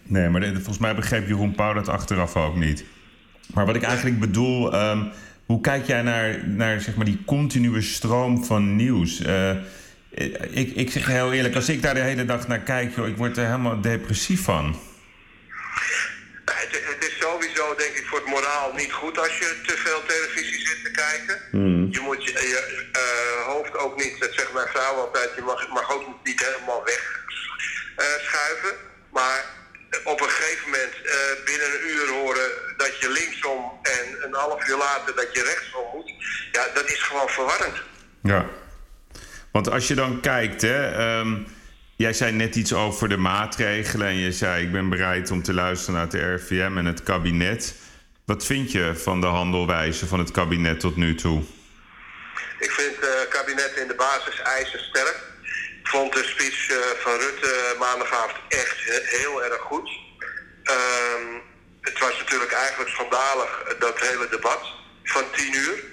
Nee, 0.08 0.28
maar 0.28 0.42
volgens 0.54 0.78
mij 0.78 0.94
begreep 0.94 1.26
Jeroen 1.26 1.54
Pauw 1.54 1.72
dat 1.72 1.88
achteraf 1.88 2.36
ook 2.36 2.56
niet. 2.56 2.84
Maar 3.54 3.66
wat 3.66 3.76
ik 3.76 3.82
eigenlijk 3.82 4.20
bedoel, 4.20 4.72
ehm, 4.72 5.04
hoe 5.46 5.60
kijk 5.60 5.86
jij 5.86 6.02
naar, 6.02 6.48
naar 6.48 6.80
zeg 6.80 6.96
maar, 6.96 7.04
die 7.04 7.24
continue 7.26 7.82
stroom 7.82 8.44
van 8.44 8.76
nieuws? 8.76 9.20
Eh, 9.20 9.50
ik, 10.50 10.74
ik 10.74 10.90
zeg 10.90 11.06
heel 11.06 11.32
eerlijk, 11.32 11.54
als 11.54 11.68
ik 11.68 11.82
daar 11.82 11.94
de 11.94 12.00
hele 12.00 12.24
dag 12.24 12.48
naar 12.48 12.60
kijk, 12.60 12.94
joh, 12.94 13.08
ik 13.08 13.16
word 13.16 13.36
er 13.36 13.44
helemaal 13.44 13.80
depressief 13.80 14.42
van. 14.42 14.76
Het, 16.44 16.82
het 16.94 17.04
is 17.08 17.18
sowieso, 17.20 17.74
denk 17.76 17.94
ik, 17.94 18.06
voor 18.06 18.18
het 18.18 18.28
moraal 18.28 18.72
niet 18.76 18.92
goed 18.92 19.18
als 19.18 19.38
je 19.38 19.60
te 19.66 19.76
veel 19.76 20.02
televisie 20.06 20.66
zit 20.66 20.84
te 20.84 20.90
kijken. 20.90 21.36
Je 21.90 22.00
moet 22.00 22.24
je, 22.24 22.30
je 22.32 22.88
eh, 22.92 23.46
hoofd 23.46 23.76
ook 23.76 23.96
niet, 23.96 24.16
dat 24.20 24.32
zegt 24.32 24.52
mijn 24.52 24.68
vrouw 24.68 24.94
altijd, 24.94 25.30
je 25.36 25.42
mag, 25.42 25.68
mag 25.68 25.94
ook 25.94 26.04
niet 26.24 26.44
helemaal 26.46 26.82
wegschuiven. 26.84 28.76
maar 29.12 29.57
op 30.04 30.20
een 30.20 30.28
gegeven 30.28 30.64
moment 30.64 30.94
eh, 31.04 31.44
binnen 31.44 31.66
een 31.66 31.88
uur 31.88 32.08
horen 32.08 32.50
dat 32.76 33.00
je 33.00 33.10
linksom 33.10 33.72
en 33.82 34.24
een 34.24 34.34
half 34.34 34.68
uur 34.68 34.76
later 34.76 35.14
dat 35.14 35.28
je 35.32 35.42
rechtsom 35.42 35.84
moet. 35.94 36.12
Ja, 36.52 36.66
dat 36.74 36.90
is 36.90 37.02
gewoon 37.02 37.28
verwarrend. 37.28 37.76
Ja. 38.22 38.46
Want 39.52 39.70
als 39.70 39.88
je 39.88 39.94
dan 39.94 40.20
kijkt, 40.20 40.62
hè, 40.62 40.88
ehm, 40.96 41.36
jij 41.96 42.12
zei 42.12 42.32
net 42.32 42.56
iets 42.56 42.72
over 42.72 43.08
de 43.08 43.16
maatregelen 43.16 44.06
en 44.06 44.16
je 44.16 44.32
zei 44.32 44.64
ik 44.64 44.72
ben 44.72 44.88
bereid 44.88 45.30
om 45.30 45.42
te 45.42 45.54
luisteren 45.54 45.94
naar 45.94 46.04
het 46.04 46.14
RIVM 46.14 46.76
en 46.76 46.84
het 46.84 47.02
kabinet. 47.02 47.74
Wat 48.24 48.44
vind 48.44 48.72
je 48.72 48.92
van 48.96 49.20
de 49.20 49.26
handelwijze 49.26 50.06
van 50.06 50.18
het 50.18 50.30
kabinet 50.30 50.80
tot 50.80 50.96
nu 50.96 51.14
toe? 51.14 51.42
Ik 52.58 52.70
vind 52.70 52.96
het 53.00 53.28
kabinet 53.28 53.72
in 53.76 53.88
de 53.88 53.94
basis 53.94 54.40
eisen 54.42 54.78
sterk. 54.78 55.27
Vond 55.92 56.12
de 56.12 56.24
speech 56.24 56.70
eh, 56.70 56.76
van 57.04 57.16
Rutte 57.18 57.74
maandagavond 57.78 58.36
echt 58.48 58.76
he- 58.84 59.18
heel 59.18 59.44
erg 59.44 59.60
goed. 59.60 59.90
Ehm, 60.62 61.26
het 61.80 61.98
was 61.98 62.18
natuurlijk 62.18 62.52
eigenlijk 62.52 62.90
schandalig, 62.90 63.62
eh, 63.62 63.80
dat 63.80 64.00
hele 64.00 64.28
debat 64.28 64.62
van 65.04 65.24
tien 65.36 65.54
uur. 65.54 65.84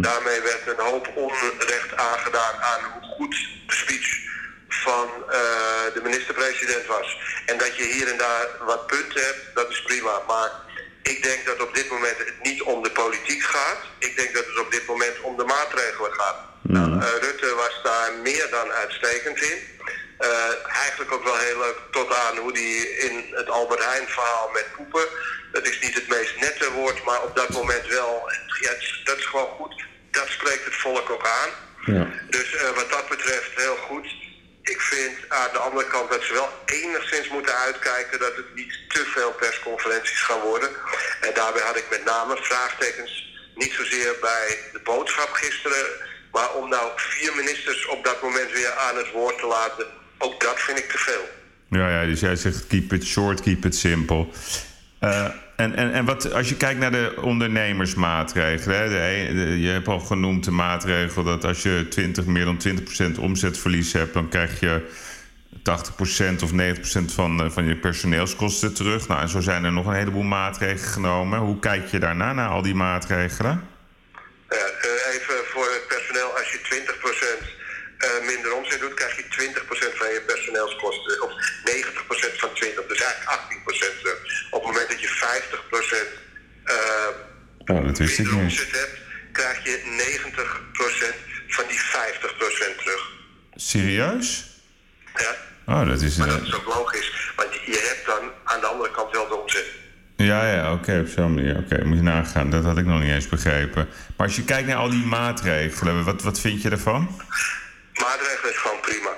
Daarmee 0.00 0.40
werd 0.40 0.66
een 0.66 0.84
hoop 0.84 1.06
onrecht 1.14 1.96
aangedaan 1.96 2.54
aan 2.60 2.80
hoe 2.92 3.02
goed 3.16 3.36
de 3.66 3.74
speech 3.74 4.08
van 4.68 5.08
eh, 5.30 5.38
de 5.94 6.00
minister-president 6.02 6.86
was. 6.86 7.18
En 7.46 7.58
dat 7.58 7.76
je 7.76 7.82
hier 7.82 8.08
en 8.08 8.16
daar 8.18 8.46
wat 8.60 8.86
punten 8.86 9.24
hebt, 9.24 9.54
dat 9.54 9.70
is 9.70 9.82
prima. 9.82 10.22
Maar 10.26 10.50
ik 11.02 11.22
denk 11.22 11.46
dat 11.46 11.60
op 11.62 11.74
dit 11.74 11.90
moment 11.90 12.18
het 12.18 12.34
niet 12.42 12.62
om 12.62 12.82
de 12.82 12.90
politiek 12.90 13.42
gaat. 13.42 13.78
Ik 13.98 14.16
denk 14.16 14.34
dat 14.34 14.44
het 14.46 14.58
op 14.58 14.70
dit 14.70 14.86
moment 14.86 15.20
om 15.20 15.36
de 15.36 15.44
maatregelen 15.44 16.12
gaat. 16.12 16.36
Nou, 16.68 17.00
eh, 17.00 17.08
Rutte 17.20 17.54
was 17.54 17.80
daar 17.82 18.12
meer 18.22 18.46
dan 18.50 18.72
uitstekend 18.72 19.42
in. 19.42 19.58
Eh, 20.18 20.66
eigenlijk 20.66 21.12
ook 21.12 21.24
wel 21.24 21.36
heel 21.36 21.58
leuk 21.58 21.78
tot 21.90 22.14
aan 22.14 22.36
hoe 22.36 22.52
hij 22.52 22.76
in 23.06 23.24
het 23.30 23.48
Albert 23.48 23.84
Heijn 23.84 24.08
verhaal 24.08 24.50
met 24.52 24.66
poepen. 24.76 25.06
Dat 25.52 25.66
is 25.66 25.80
niet 25.80 25.94
het 25.94 26.08
meest 26.08 26.40
nette 26.40 26.72
woord, 26.72 27.04
maar 27.04 27.22
op 27.22 27.36
dat 27.36 27.48
moment 27.48 27.86
wel. 27.86 28.32
Ja, 28.60 28.70
dat 29.04 29.18
is 29.18 29.24
gewoon 29.24 29.48
goed. 29.48 29.84
Dat 30.10 30.28
spreekt 30.28 30.64
het 30.64 30.74
volk 30.74 31.10
ook 31.10 31.26
aan. 31.26 31.50
Ja. 31.94 32.06
Dus 32.30 32.54
eh, 32.54 32.70
wat 32.70 32.90
dat 32.90 33.08
betreft 33.08 33.50
heel 33.54 33.76
goed. 33.76 34.06
Ik 34.62 34.80
vind 34.80 35.16
aan 35.28 35.52
de 35.52 35.58
andere 35.58 35.86
kant 35.86 36.10
dat 36.10 36.22
ze 36.22 36.32
wel 36.32 36.48
enigszins 36.64 37.28
moeten 37.28 37.54
uitkijken 37.54 38.18
dat 38.18 38.36
het 38.36 38.54
niet 38.54 38.78
te 38.88 39.04
veel 39.04 39.32
persconferenties 39.32 40.20
gaan 40.22 40.40
worden. 40.40 40.70
En 41.20 41.34
daarbij 41.34 41.62
had 41.62 41.76
ik 41.76 41.90
met 41.90 42.04
name 42.04 42.36
vraagtekens 42.36 43.28
niet 43.54 43.72
zozeer 43.72 44.16
bij 44.20 44.58
de 44.72 44.80
boodschap 44.84 45.32
gisteren, 45.32 45.86
maar 46.32 46.54
om 46.54 46.68
nou 46.68 46.90
vier 46.96 47.32
ministers 47.36 47.88
op 47.88 48.04
dat 48.04 48.22
moment 48.22 48.52
weer 48.52 48.72
aan 48.72 48.96
het 48.96 49.10
woord 49.12 49.38
te 49.38 49.46
laten, 49.46 49.86
ook 50.18 50.40
dat 50.40 50.60
vind 50.60 50.78
ik 50.78 50.90
te 50.90 50.98
veel. 50.98 51.28
Ja, 51.70 51.90
ja, 51.90 52.06
dus 52.06 52.20
jij 52.20 52.36
zegt 52.36 52.66
keep 52.66 52.92
it 52.92 53.04
short, 53.04 53.40
keep 53.40 53.64
it 53.64 53.74
simple. 53.74 54.26
Eh, 54.98 55.24
en, 55.56 55.74
en, 55.76 55.92
en 55.92 56.04
wat, 56.04 56.32
als 56.32 56.48
je 56.48 56.56
kijkt 56.56 56.80
naar 56.80 56.92
de 56.92 57.14
ondernemersmaatregelen, 57.20 58.78
hè, 58.78 58.88
de, 59.34 59.60
je 59.60 59.68
hebt 59.68 59.88
al 59.88 60.00
genoemd 60.00 60.44
de 60.44 60.50
maatregel 60.50 61.22
dat 61.22 61.44
als 61.44 61.62
je 61.62 61.86
20, 61.90 62.24
meer 62.24 62.44
dan 62.44 62.60
20% 63.16 63.18
omzetverlies 63.20 63.92
hebt, 63.92 64.14
dan 64.14 64.28
krijg 64.28 64.60
je 64.60 64.86
80% 65.62 66.42
of 66.42 66.52
90% 66.52 67.12
van, 67.12 67.42
eh, 67.42 67.50
van 67.50 67.64
je 67.64 67.76
personeelskosten 67.76 68.74
terug. 68.74 69.08
Nou, 69.08 69.20
en 69.20 69.28
zo 69.28 69.40
zijn 69.40 69.64
er 69.64 69.72
nog 69.72 69.86
een 69.86 69.94
heleboel 69.94 70.22
maatregelen 70.22 70.92
genomen. 70.92 71.38
Hoe 71.38 71.58
kijk 71.58 71.86
je 71.86 71.98
daarna 71.98 72.32
naar 72.32 72.48
al 72.48 72.62
die 72.62 72.74
maatregelen? 72.74 73.68
Ja, 74.48 74.56
eh, 74.56 75.14
even 75.14 75.34
voor 75.52 75.64
het 75.64 75.86
personeel, 75.88 76.36
als 76.36 76.52
je 76.52 76.60
20% 76.62 77.56
eh, 77.98 78.26
minder 78.26 78.54
omzet 78.54 78.80
doet, 78.80 78.94
krijg 78.94 79.16
je 79.16 79.28
20% 79.28 79.94
van 79.94 80.08
je 80.08 80.22
personeelskosten. 80.26 81.22
Of 81.22 81.32
90% 81.64 82.38
van 82.38 82.52
20, 82.54 82.86
dus 82.86 83.00
eigenlijk 83.00 83.30
18% 83.30 83.36
terug. 83.36 83.37
Op 84.50 84.62
het 84.62 84.72
moment 84.72 84.88
dat 84.88 85.00
je 85.00 85.08
50% 85.08 86.28
eh 86.64 86.74
Oh, 87.64 87.84
dat 87.86 87.98
wist 87.98 88.18
ik 88.18 88.26
minder 88.26 88.44
niet. 88.44 88.58
hebt, 88.72 88.98
krijg 89.32 89.64
je 89.64 89.80
90% 91.12 91.14
van 91.48 91.64
die 91.68 91.78
50% 91.78 92.76
terug. 92.78 93.10
Serieus? 93.54 94.46
Ja. 95.14 95.34
Oh, 95.66 95.86
dat 95.88 96.00
is... 96.00 96.16
Maar 96.16 96.28
eh, 96.28 96.34
dat 96.34 96.42
is 96.42 96.54
ook 96.54 96.66
logisch, 96.74 97.32
want 97.36 97.54
je 97.54 97.94
hebt 97.94 98.06
dan 98.06 98.30
aan 98.44 98.60
de 98.60 98.66
andere 98.66 98.90
kant 98.90 99.12
wel 99.12 99.28
de 99.28 99.34
omzet. 99.34 99.64
Ja, 100.16 100.52
ja, 100.52 100.72
oké, 100.72 101.00
op 101.00 101.08
zo'n 101.08 101.34
manier. 101.34 101.56
Oké, 101.56 101.84
moet 101.84 101.96
je 101.96 102.02
nagaan. 102.02 102.50
Dat 102.50 102.64
had 102.64 102.78
ik 102.78 102.84
nog 102.84 103.00
niet 103.00 103.10
eens 103.12 103.28
begrepen. 103.28 103.88
Maar 104.16 104.26
als 104.26 104.36
je 104.36 104.44
kijkt 104.44 104.68
naar 104.68 104.76
al 104.76 104.90
die 104.90 105.04
maatregelen, 105.04 106.04
wat, 106.04 106.22
wat 106.22 106.40
vind 106.40 106.62
je 106.62 106.70
ervan? 106.70 107.20
Maatregelen 107.92 108.50
is 108.52 108.56
gewoon 108.58 108.80
prima. 108.80 109.10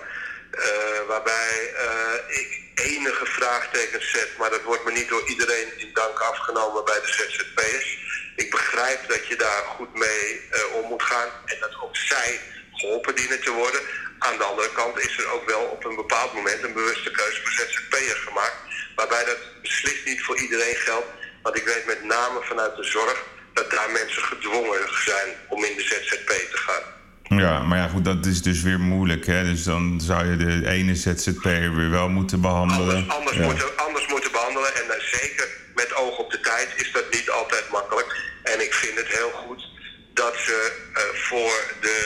Eh, 0.51 1.07
waarbij 1.07 1.73
eh, 1.75 2.39
ik 2.39 2.61
enige 2.75 3.27
vraagtekens 3.27 4.11
zet, 4.11 4.37
maar 4.39 4.51
dat 4.51 4.63
wordt 4.63 4.85
me 4.85 4.93
niet 4.93 5.09
door 5.09 5.29
iedereen 5.29 5.79
in 5.79 5.91
dank 5.93 6.19
afgenomen 6.19 6.85
bij 6.85 7.01
de 7.01 7.13
ZZP'ers. 7.13 7.99
Ik 8.37 8.51
begrijp 8.51 9.09
dat 9.09 9.27
je 9.27 9.37
daar 9.37 9.63
goed 9.63 9.95
mee 9.95 10.49
eh, 10.51 10.75
om 10.75 10.89
moet 10.89 11.03
gaan 11.03 11.29
en 11.45 11.57
dat 11.61 11.81
ook 11.83 11.97
zij 11.97 12.41
geholpen 12.73 13.15
dienen 13.15 13.41
te 13.41 13.51
worden. 13.51 13.81
Aan 14.19 14.39
de 14.39 14.45
andere 14.45 14.73
kant 14.73 14.99
is 14.99 15.19
er 15.19 15.31
ook 15.31 15.49
wel 15.49 15.61
op 15.61 15.85
een 15.85 15.97
bepaald 15.97 16.33
moment 16.33 16.63
een 16.63 16.73
bewuste 16.73 17.11
keuze 17.11 17.41
voor 17.43 17.53
ZZP'ers 17.53 18.21
gemaakt. 18.21 18.57
Waarbij 18.97 19.25
dat 19.25 19.39
beslist 19.63 20.05
niet 20.05 20.23
voor 20.23 20.39
iedereen 20.39 20.77
geldt. 20.77 21.07
Want 21.43 21.57
ik 21.57 21.65
weet 21.65 21.87
met 21.87 22.05
name 22.05 22.41
vanuit 22.43 22.77
de 22.77 22.85
zorg 22.85 23.25
dat 23.53 23.71
daar 23.71 23.91
mensen 23.91 24.23
gedwongen 24.23 25.03
zijn 25.05 25.37
om 25.49 25.65
in 25.65 25.77
de 25.77 25.83
ZZP 25.83 26.29
te 26.29 26.57
gaan. 26.57 27.00
Ja, 27.37 27.63
maar 27.63 27.79
ja, 27.79 27.89
goed, 27.89 28.05
dat 28.05 28.27
is 28.27 28.43
dus 28.43 28.63
weer 28.63 28.81
moeilijk, 28.81 29.27
hè? 29.27 29.45
Dus 29.45 29.63
dan 29.63 30.01
zou 30.01 30.31
je 30.31 30.37
de 30.37 30.69
ene 30.69 30.95
ZZP'er 30.95 31.75
weer 31.75 31.91
wel 31.91 32.09
moeten 32.09 32.41
behandelen. 32.41 32.97
Anders, 32.97 33.17
anders, 33.17 33.37
Ja. 33.37 33.45
moeten, 33.45 33.77
anders 33.77 34.07
moeten 34.09 34.33
behandelen. 34.33 34.75
En 34.75 34.83
dan 34.89 35.01
zeker 35.01 35.49
met 35.75 35.95
oog 35.95 36.19
op 36.19 36.31
de 36.31 36.41
tijd 36.41 36.69
is 36.77 36.93
dat 36.93 37.05
niet 37.11 37.31
altijd 37.31 37.65
makkelijk. 37.71 38.21
En 38.43 38.61
ik 38.61 38.75
vind 38.75 38.97
het 38.99 39.09
heel 39.09 39.31
goed 39.31 39.69
dat 40.15 40.35
ze 40.37 40.73
eh, 40.95 41.03
voor, 41.29 41.75
de, 41.81 41.97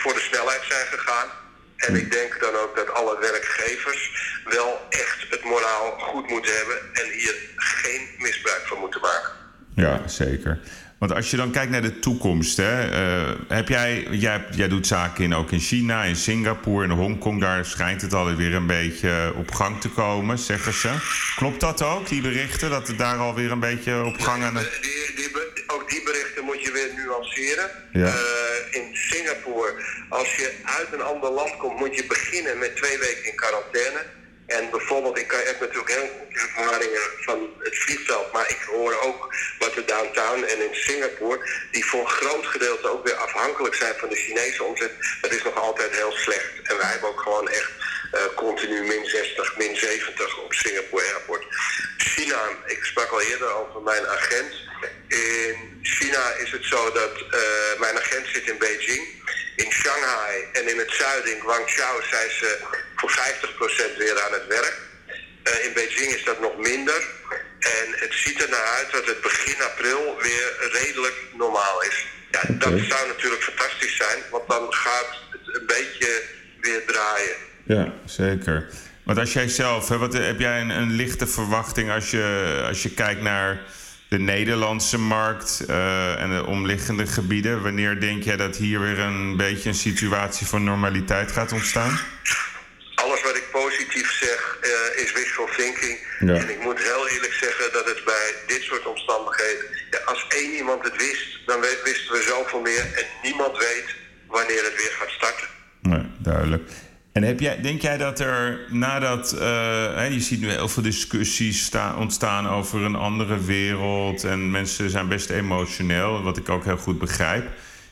voor 0.00 0.12
de 0.14 0.26
snelheid 0.30 0.62
zijn 0.68 0.86
gegaan. 0.86 1.28
En 1.76 1.94
ik 1.96 2.12
denk 2.12 2.40
dan 2.40 2.54
ook 2.54 2.76
dat 2.76 2.94
alle 2.94 3.16
werkgevers 3.20 4.02
wel 4.44 4.86
echt 4.90 5.26
het 5.30 5.44
moraal 5.44 5.90
goed 5.98 6.28
moeten 6.30 6.56
hebben 6.56 6.76
en 6.92 7.10
hier 7.10 7.34
geen 7.56 8.08
misbruik 8.18 8.62
van 8.66 8.78
moeten 8.78 9.00
maken. 9.00 9.32
Ja, 9.74 10.08
zeker. 10.08 10.58
Want 11.04 11.16
als 11.16 11.30
je 11.30 11.36
dan 11.36 11.50
kijkt 11.50 11.70
naar 11.70 11.82
de 11.82 11.98
toekomst, 11.98 12.56
hè, 12.56 12.90
eh, 12.90 13.34
heb 13.48 13.68
jij, 13.68 14.06
jij, 14.10 14.44
jij 14.50 14.68
doet 14.68 14.86
zaken 14.86 15.24
in, 15.24 15.34
ook 15.34 15.50
in 15.50 15.60
China, 15.60 16.04
in 16.04 16.16
Singapore, 16.16 16.84
in 16.84 16.90
Hongkong, 16.90 17.40
daar 17.40 17.64
schijnt 17.64 18.02
het 18.02 18.14
alweer 18.14 18.54
een 18.54 18.66
beetje 18.66 19.32
op 19.36 19.50
gang 19.50 19.80
te 19.80 19.88
komen, 19.88 20.38
zeggen 20.38 20.72
ze. 20.72 20.90
Klopt 21.36 21.60
dat 21.60 21.82
ook, 21.82 22.08
die 22.08 22.22
berichten, 22.22 22.70
dat 22.70 22.88
het 22.88 22.98
daar 22.98 23.16
alweer 23.16 23.50
een 23.50 23.60
beetje 23.60 24.04
op 24.04 24.20
gang 24.20 24.42
aan 24.42 24.54
Die, 24.54 25.14
die, 25.16 25.30
ook 25.66 25.90
die 25.90 26.02
berichten 26.02 26.44
moet 26.44 26.62
je 26.62 26.72
weer 26.72 26.90
nuanceren. 26.96 27.70
Ja. 27.92 28.06
Eh, 28.06 28.80
in 28.80 28.96
Singapore, 28.96 29.72
als 30.08 30.36
je 30.36 30.52
uit 30.64 30.88
een 30.92 31.02
ander 31.02 31.30
land 31.30 31.56
komt, 31.56 31.78
moet 31.78 31.96
je 31.96 32.04
beginnen 32.06 32.58
met 32.58 32.76
twee 32.76 32.98
weken 32.98 33.24
in 33.24 33.36
quarantaine. 33.36 34.23
En 34.46 34.70
bijvoorbeeld, 34.70 35.18
ik 35.18 35.30
heb 35.30 35.60
natuurlijk 35.60 35.90
heel 35.90 36.10
goede 36.18 36.40
ervaringen 36.40 37.00
van 37.20 37.50
het 37.58 37.78
vliegveld, 37.78 38.32
maar 38.32 38.50
ik 38.50 38.62
hoor 38.66 39.00
ook 39.00 39.34
wat 39.58 39.76
er 39.76 39.86
downtown 39.86 40.42
en 40.42 40.68
in 40.68 40.74
Singapore, 40.74 41.38
die 41.70 41.84
voor 41.84 42.00
een 42.00 42.08
groot 42.08 42.46
gedeelte 42.46 42.88
ook 42.88 43.04
weer 43.04 43.14
afhankelijk 43.14 43.74
zijn 43.74 43.94
van 43.96 44.08
de 44.08 44.16
Chinese 44.16 44.62
omzet, 44.64 44.92
dat 45.20 45.32
is 45.32 45.42
nog 45.42 45.56
altijd 45.56 45.96
heel 45.96 46.12
slecht. 46.12 46.52
En 46.62 46.76
wij 46.76 46.86
hebben 46.86 47.08
ook 47.08 47.20
gewoon 47.20 47.48
echt 47.48 47.72
eh, 48.12 48.20
continu 48.34 48.82
min 48.82 49.06
60, 49.06 49.56
min 49.56 49.76
70 49.76 50.38
op 50.38 50.52
Singapore 50.52 51.04
Airport. 51.04 51.44
China, 51.96 52.48
ik 52.66 52.84
sprak 52.84 53.10
al 53.10 53.20
eerder 53.20 53.52
over 53.52 53.82
mijn 53.82 54.06
agent. 54.06 54.54
In 55.08 55.78
China 55.82 56.32
is 56.32 56.50
het 56.50 56.64
zo 56.64 56.92
dat 56.92 57.12
eh, 57.30 57.80
mijn 57.80 57.96
agent 57.96 58.26
zit 58.26 58.48
in 58.48 58.58
Beijing. 58.58 59.22
In 59.56 59.72
Shanghai 59.72 60.44
en 60.52 60.68
in 60.68 60.78
het 60.78 60.90
zuiden, 60.90 61.36
in 61.36 61.40
Guangzhou, 61.40 62.02
zijn 62.02 62.30
ze 62.30 62.58
voor 63.04 63.94
50% 63.94 63.96
weer 63.98 64.22
aan 64.24 64.32
het 64.32 64.46
werk. 64.48 64.76
Eh, 65.42 65.64
in 65.66 65.72
Beijing 65.72 66.12
is 66.12 66.24
dat 66.24 66.40
nog 66.40 66.56
minder. 66.56 67.00
En 67.58 67.86
het 67.96 68.12
ziet 68.12 68.42
er 68.42 68.48
naar 68.50 68.66
uit 68.78 68.92
dat 68.92 69.06
het 69.06 69.20
begin 69.20 69.62
april 69.62 70.16
weer 70.22 70.70
redelijk 70.72 71.14
normaal 71.36 71.82
is. 71.82 72.06
Ja, 72.30 72.40
dat 72.48 72.80
zou 72.88 73.08
natuurlijk 73.08 73.42
fantastisch 73.42 73.96
zijn, 73.96 74.18
want 74.30 74.48
dan 74.48 74.72
gaat 74.72 75.18
het 75.30 75.56
een 75.56 75.66
beetje 75.66 76.22
weer 76.60 76.82
draaien. 76.86 77.36
Ja, 77.64 77.92
zeker. 78.06 78.68
Want 79.02 79.18
als 79.18 79.32
jij 79.32 79.48
zelf, 79.48 79.88
hè, 79.88 79.98
wat, 79.98 80.12
heb 80.12 80.38
jij 80.38 80.60
een, 80.60 80.70
een 80.70 80.90
lichte 80.90 81.26
verwachting 81.26 81.90
als 81.90 82.10
je, 82.10 82.64
als 82.68 82.82
je 82.82 82.90
kijkt 82.90 83.20
naar 83.20 83.62
de 84.08 84.18
Nederlandse 84.18 84.98
markt 84.98 85.64
eh, 85.68 86.20
en 86.20 86.30
de 86.30 86.46
omliggende 86.46 87.06
gebieden? 87.06 87.62
Wanneer 87.62 88.00
denk 88.00 88.22
jij 88.22 88.36
dat 88.36 88.56
hier 88.56 88.80
weer 88.80 88.98
een 88.98 89.36
beetje 89.36 89.68
een 89.68 89.74
situatie 89.74 90.46
van 90.46 90.64
normaliteit 90.64 91.32
gaat 91.32 91.52
ontstaan? 91.52 91.98
Alles 93.04 93.22
wat 93.22 93.36
ik 93.36 93.46
positief 93.52 94.08
zeg 94.24 94.40
eh, 94.60 95.02
is 95.02 95.12
wishful 95.12 95.48
thinking. 95.56 95.96
Ja. 96.20 96.34
En 96.34 96.48
ik 96.50 96.60
moet 96.66 96.78
heel 96.78 97.08
eerlijk 97.08 97.32
zeggen 97.32 97.72
dat 97.72 97.86
het 97.92 98.04
bij 98.04 98.26
dit 98.46 98.62
soort 98.62 98.86
omstandigheden... 98.86 99.64
Ja, 99.90 99.98
als 100.12 100.26
één 100.28 100.52
iemand 100.60 100.84
het 100.84 100.96
wist, 100.96 101.28
dan 101.46 101.60
wisten 101.60 102.12
we 102.16 102.22
zoveel 102.28 102.60
meer. 102.60 102.84
En 103.00 103.06
niemand 103.22 103.58
weet 103.58 103.88
wanneer 104.26 104.62
het 104.64 104.76
weer 104.76 104.94
gaat 104.98 105.10
starten. 105.10 105.48
Nee, 105.82 106.02
duidelijk. 106.18 106.70
En 107.12 107.22
heb 107.22 107.40
jij, 107.40 107.60
denk 107.60 107.82
jij 107.82 107.96
dat 107.96 108.20
er 108.20 108.58
nadat, 108.68 109.32
eh, 109.32 109.40
hè, 109.94 110.04
je 110.04 110.20
ziet 110.20 110.40
nu 110.40 110.50
heel 110.50 110.68
veel 110.68 110.82
discussies 110.82 111.64
sta- 111.64 111.96
ontstaan 111.96 112.48
over 112.48 112.82
een 112.82 112.94
andere 112.96 113.44
wereld 113.44 114.24
en 114.24 114.50
mensen 114.50 114.90
zijn 114.90 115.08
best 115.08 115.30
emotioneel, 115.30 116.22
wat 116.22 116.36
ik 116.36 116.48
ook 116.48 116.64
heel 116.64 116.76
goed 116.76 116.98
begrijp. 116.98 117.46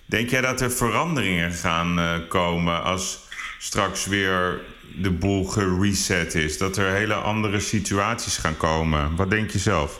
Denk 0.06 0.30
jij 0.30 0.40
dat 0.40 0.60
er 0.60 0.70
veranderingen 0.72 1.52
gaan 1.52 1.98
eh, 1.98 2.28
komen 2.28 2.82
als 2.82 3.20
straks 3.58 4.06
weer 4.06 4.60
de 4.96 5.10
boel 5.10 5.44
gereset 5.44 6.34
is? 6.34 6.58
Dat 6.58 6.76
er 6.76 6.92
hele 6.92 7.14
andere 7.14 7.60
situaties 7.60 8.36
gaan 8.36 8.56
komen? 8.56 9.16
Wat 9.16 9.30
denk 9.30 9.50
je 9.50 9.58
zelf? 9.58 9.98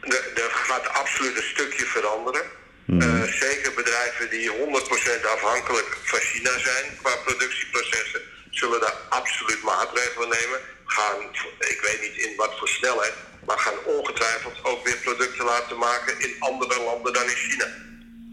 Er, 0.00 0.50
gaat 0.50 0.88
absoluut 0.88 1.36
een 1.36 1.50
stukje 1.54 1.84
veranderen. 1.84 2.42
Eh, 2.86 3.22
zeker 3.22 3.72
bedrijven 3.74 4.30
die 4.30 4.50
100% 4.50 5.24
afhankelijk 5.36 5.98
van 6.02 6.18
China 6.18 6.58
zijn 6.58 6.84
qua 7.02 7.16
productieprocessen, 7.24 8.20
zullen 8.50 8.80
daar 8.80 8.96
absoluut 9.08 9.62
maatregelen 9.62 10.28
nemen. 10.28 10.60
Gaan, 10.84 11.18
ik 11.58 11.80
weet 11.82 12.00
niet 12.00 12.16
in 12.26 12.36
wat 12.36 12.58
voor 12.58 12.68
snelheid, 12.68 13.14
maar 13.46 13.58
gaan 13.58 13.78
ongetwijfeld 13.84 14.64
ook 14.64 14.84
weer 14.84 14.96
producten 14.96 15.44
laten 15.44 15.78
maken 15.78 16.20
in 16.20 16.36
andere 16.38 16.82
landen 16.84 17.12
dan 17.12 17.22
in 17.22 17.36
China. 17.36 17.66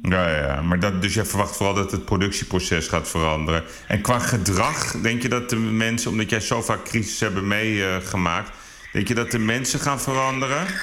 Ja, 0.10 0.30
ja, 0.30 0.46
ja. 0.46 0.62
Maar 0.62 0.80
dat, 0.80 1.02
dus 1.02 1.14
jij 1.14 1.26
verwacht 1.26 1.56
vooral 1.56 1.76
dat 1.76 1.92
het 1.92 2.06
productieproces 2.06 2.88
gaat 2.88 3.10
veranderen. 3.10 3.64
En 3.88 4.02
qua 4.02 4.20
gedrag, 4.20 4.92
denk 4.92 5.22
je 5.22 5.30
dat 5.30 5.50
de 5.50 5.56
mensen, 5.56 6.12
omdat 6.12 6.30
jij 6.30 6.40
zo 6.40 6.62
vaak 6.62 6.84
crisis 6.84 7.20
hebben 7.20 7.48
meegemaakt, 7.48 8.52
denk 8.94 9.08
je 9.08 9.16
dat 9.16 9.32
de 9.32 9.40
mensen 9.40 9.80
gaan 9.80 10.02
veranderen? 10.02 10.68
Eh, 10.68 10.76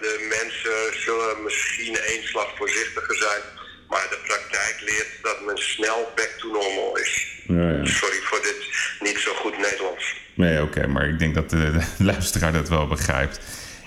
de 0.00 0.26
mensen 0.28 1.00
zullen 1.00 1.42
misschien 1.44 1.96
één 1.96 2.24
slag 2.24 2.48
voorzichtiger 2.56 3.16
zijn, 3.16 3.42
maar 3.88 4.06
de 4.10 4.18
praktijk 4.26 4.76
leert 4.80 5.22
dat 5.22 5.46
men 5.46 5.58
snel 5.58 6.12
back 6.16 6.34
to 6.38 6.48
normal 6.48 6.98
is. 6.98 7.26
Ja, 7.46 7.70
ja. 7.70 7.86
Sorry 7.86 8.20
voor 8.22 8.40
dit 8.42 8.56
niet 9.00 9.18
zo 9.18 9.34
goed 9.34 9.58
Nederlands. 9.58 10.16
Nee, 10.34 10.62
oké, 10.62 10.86
maar 10.86 11.08
ik 11.08 11.18
denk 11.18 11.34
dat 11.34 11.50
de, 11.50 11.70
de 11.98 12.04
luisteraar 12.04 12.52
dat 12.52 12.68
wel 12.68 12.86
begrijpt. 12.86 13.40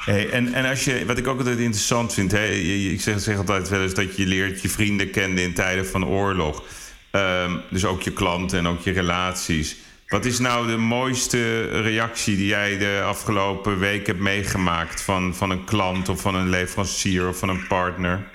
Hey, 0.06 0.30
en, 0.30 0.54
en 0.54 0.66
als 0.66 0.84
je, 0.84 1.06
wat 1.06 1.18
ik 1.18 1.28
ook 1.28 1.38
altijd 1.38 1.60
interessant 1.60 2.14
vind, 2.14 2.32
hè, 2.32 2.46
ik 2.46 3.02
zeg, 3.02 3.20
zeg 3.20 3.38
altijd 3.38 3.70
wel 3.70 3.82
eens 3.82 3.94
dat 3.94 4.18
je 4.18 4.26
leert 4.26 4.62
je 4.62 4.70
vrienden 4.70 5.10
kennen 5.10 5.44
in 5.44 5.54
tijden 5.54 5.88
van 5.88 6.06
oorlog. 6.06 6.64
Ehm, 7.12 7.58
dus 7.70 7.86
ook 7.86 8.02
je 8.02 8.14
klanten 8.14 8.58
en 8.58 8.68
ook 8.68 8.82
je 8.82 8.92
relaties. 8.92 9.76
Wat 10.08 10.26
is 10.26 10.40
nou 10.40 10.68
de 10.68 10.78
mooiste 10.78 11.64
reactie 11.82 12.36
die 12.36 12.48
jij 12.48 12.78
de 12.78 13.02
afgelopen 13.06 13.80
week 13.80 14.08
hebt 14.08 14.20
meegemaakt 14.20 15.02
van, 15.02 15.36
van 15.36 15.50
een 15.50 15.64
klant 15.64 16.10
of 16.10 16.22
van 16.22 16.36
een 16.36 16.50
leverancier 16.50 17.28
of 17.28 17.38
van 17.38 17.50
een 17.50 17.68
partner? 17.68 18.30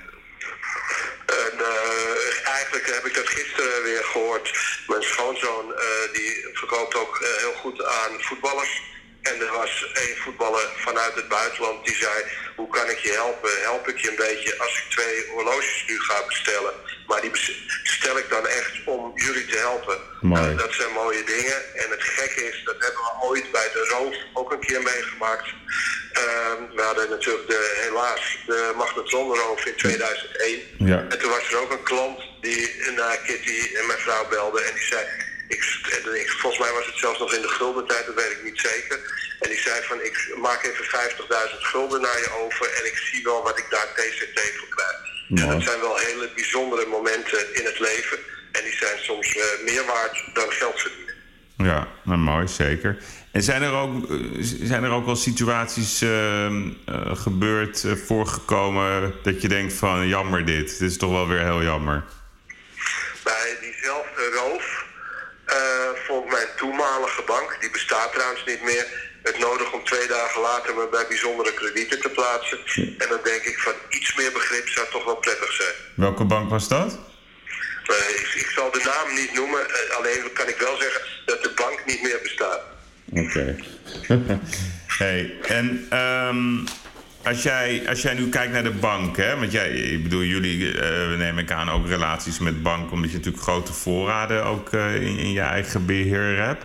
En, 1.27 1.59
eh, 1.59 2.49
eigenlijk 2.49 2.87
heb 2.95 3.07
ik 3.07 3.15
dat 3.15 3.29
gisteren 3.29 3.83
weer 3.83 4.05
gehoord. 4.05 4.59
Mijn 4.87 5.03
schoonzoon 5.03 5.75
eh, 5.75 6.13
die 6.13 6.49
verkoopt 6.53 6.95
ook 6.95 7.21
eh, 7.21 7.29
heel 7.39 7.53
goed 7.53 7.85
aan 7.85 8.11
voetballers. 8.19 8.83
En 9.23 9.41
er 9.41 9.53
was 9.53 9.91
één 9.93 10.17
voetballer 10.17 10.69
vanuit 10.77 11.15
het 11.15 11.29
buitenland 11.29 11.87
die 11.87 11.95
zei: 11.95 12.25
Hoe 12.57 12.69
kan 12.69 12.91
ik 12.91 12.99
je 12.99 13.13
helpen? 13.13 13.51
Help 13.63 13.89
ik 13.89 13.99
je 13.99 14.11
een 14.11 14.23
beetje 14.29 14.59
als 14.59 14.79
ik 14.79 14.91
twee 14.91 15.27
horloges 15.35 15.85
nu 15.87 16.01
ga 16.01 16.25
bestellen? 16.27 16.73
Maar 17.07 17.21
die 17.21 17.31
bestel 17.31 18.19
ik 18.19 18.31
dan 18.31 18.47
echt 18.47 18.73
om 18.85 19.13
jullie 19.15 19.47
te 19.47 19.57
helpen. 19.57 19.99
Nou, 20.21 20.57
dat 20.57 20.73
zijn 20.73 20.93
mooie 20.93 21.25
dingen. 21.25 21.75
En 21.75 21.91
het 21.91 22.03
gekke 22.03 22.49
is, 22.49 22.63
dat 22.65 22.75
hebben 22.79 23.01
we 23.01 23.27
ooit 23.27 23.51
bij 23.53 23.69
de 23.73 23.89
roof 23.93 24.17
ook 24.33 24.53
een 24.53 24.61
keer 24.61 24.83
meegemaakt. 24.83 25.49
Ehm, 26.13 26.77
we 26.77 26.83
hadden 26.83 27.11
natuurlijk 27.11 27.49
de, 27.49 27.81
helaas 27.85 28.39
de 28.47 28.73
magnetronroof 28.77 29.65
in 29.65 29.77
2001. 29.77 30.61
Ja. 30.79 31.07
En 31.09 31.19
toen 31.19 31.31
was 31.31 31.53
er 31.53 31.61
ook 31.61 31.71
een 31.71 31.83
klant 31.83 32.21
die 32.41 32.91
naar 32.97 33.17
Kitty 33.17 33.75
en 33.75 33.87
mijn 33.87 33.99
vrouw 33.99 34.29
belde 34.29 34.61
en 34.61 34.75
die 34.75 34.85
zei, 34.85 35.05
ik, 35.55 35.63
en 35.97 36.21
ik, 36.23 36.29
volgens 36.43 36.63
mij 36.63 36.73
was 36.79 36.87
het 36.87 36.99
zelfs 37.05 37.19
nog 37.19 37.35
in 37.35 37.43
de 37.43 37.55
guldentijd, 37.59 38.07
dat 38.07 38.15
weet 38.15 38.37
ik 38.37 38.43
niet 38.45 38.61
zeker. 38.71 38.99
En 39.41 39.49
die 39.51 39.63
zei 39.67 39.77
van, 39.83 39.99
ik 40.11 40.17
maak 40.47 40.61
even 40.63 40.85
50.000 40.85 40.91
gulden 41.73 42.01
naar 42.01 42.19
je 42.25 42.31
over 42.45 42.67
en 42.79 42.85
ik 42.91 42.97
zie 42.97 43.23
wel 43.23 43.43
wat 43.43 43.59
ik 43.59 43.67
daar 43.71 43.89
TCT 43.95 44.39
voor 44.59 44.69
krijg. 44.69 44.99
En 45.29 45.49
dat 45.49 45.63
zijn 45.63 45.81
wel 45.81 45.97
hele 45.97 46.31
bijzondere 46.35 46.87
momenten 46.87 47.55
in 47.55 47.65
het 47.65 47.79
leven. 47.79 48.19
En 48.53 48.63
die 48.65 48.77
zijn 48.77 48.99
soms 48.99 49.39
meer 49.65 49.85
waard 49.87 50.23
dan 50.35 50.51
geld 50.53 50.81
verdienen. 50.81 51.15
Ja, 51.57 51.89
nou 52.03 52.19
mooi, 52.19 52.49
zeker. 52.49 52.99
En 53.33 53.43
zijn 53.43 53.63
er 53.63 53.73
ook, 53.73 54.07
zijn 54.63 54.85
er 54.85 54.91
ook 54.91 55.05
wel 55.05 55.17
situaties 55.17 55.99
gebeurd, 57.25 57.85
voorgekomen, 58.07 59.15
dat 59.23 59.43
je 59.43 59.49
denkt 59.49 59.73
van 59.73 60.09
jammer 60.09 60.45
dit, 60.45 60.79
dit 60.79 60.91
is 60.91 60.97
toch 60.97 61.11
wel 61.11 61.29
weer 61.29 61.45
heel 61.45 61.63
jammer? 61.63 62.05
Bij 63.25 63.57
diezelfde 63.61 64.31
roof 64.35 64.85
vond 66.07 66.31
mijn 66.31 66.49
toenmalige 66.81 67.23
bank, 67.27 67.57
die 67.61 67.71
bestaat 67.71 68.12
trouwens 68.12 68.45
niet 68.47 68.62
meer, 68.62 68.87
het 69.23 69.38
nodig 69.38 69.73
om 69.73 69.85
twee 69.85 70.07
dagen 70.07 70.40
later 70.40 70.75
me 70.75 70.88
bij 70.90 71.07
bijzondere 71.09 71.55
kredieten 71.55 72.01
te 72.01 72.09
plaatsen. 72.09 72.59
En 72.99 73.09
dan 73.09 73.21
denk 73.25 73.43
ik 73.43 73.59
van 73.59 73.73
iets 73.88 74.14
meer 74.14 74.33
begrip 74.33 74.69
zou 74.69 74.87
toch 74.90 75.05
wel 75.05 75.16
prettig 75.16 75.53
zijn. 75.53 75.75
Welke 75.95 76.25
bank 76.25 76.51
was 76.51 76.69
dat? 76.69 76.99
Uh, 77.90 77.97
ik, 78.09 78.33
ik, 78.35 78.51
zal 78.55 78.71
de 78.71 78.83
naam 78.85 79.14
niet 79.14 79.35
noemen, 79.35 79.61
uh, 79.61 79.97
alleen 79.97 80.33
kan 80.33 80.49
ik 80.49 80.59
wel 80.59 80.77
zeggen 80.77 81.01
dat 81.25 81.43
de 81.43 81.53
bank 81.55 81.83
niet 81.87 82.03
meer 82.03 82.21
bestaat. 82.23 82.62
Oké. 83.12 83.57
hey, 85.03 85.38
en 85.43 85.99
um, 85.99 86.64
als, 87.23 87.43
jij, 87.43 87.83
als 87.89 88.03
jij 88.03 88.15
nu 88.15 88.29
kijkt 88.29 88.53
naar 88.53 88.63
de 88.63 88.71
bank, 88.71 89.17
hè, 89.17 89.39
want 89.39 89.53
jij, 89.53 89.71
ik 89.71 90.03
bedoel, 90.03 90.23
jullie 90.23 90.59
uh, 90.59 91.17
neem 91.17 91.39
ik 91.39 91.51
aan 91.51 91.71
ook 91.71 91.87
relaties 91.87 92.39
met 92.39 92.63
banken, 92.63 92.93
omdat 92.93 93.11
je 93.11 93.17
natuurlijk 93.17 93.43
grote 93.43 93.73
voorraden 93.73 94.45
ook 94.45 94.73
in, 94.73 95.19
in 95.19 95.33
je 95.33 95.41
eigen 95.41 95.87
beheer 95.87 96.37
hebt. 96.37 96.65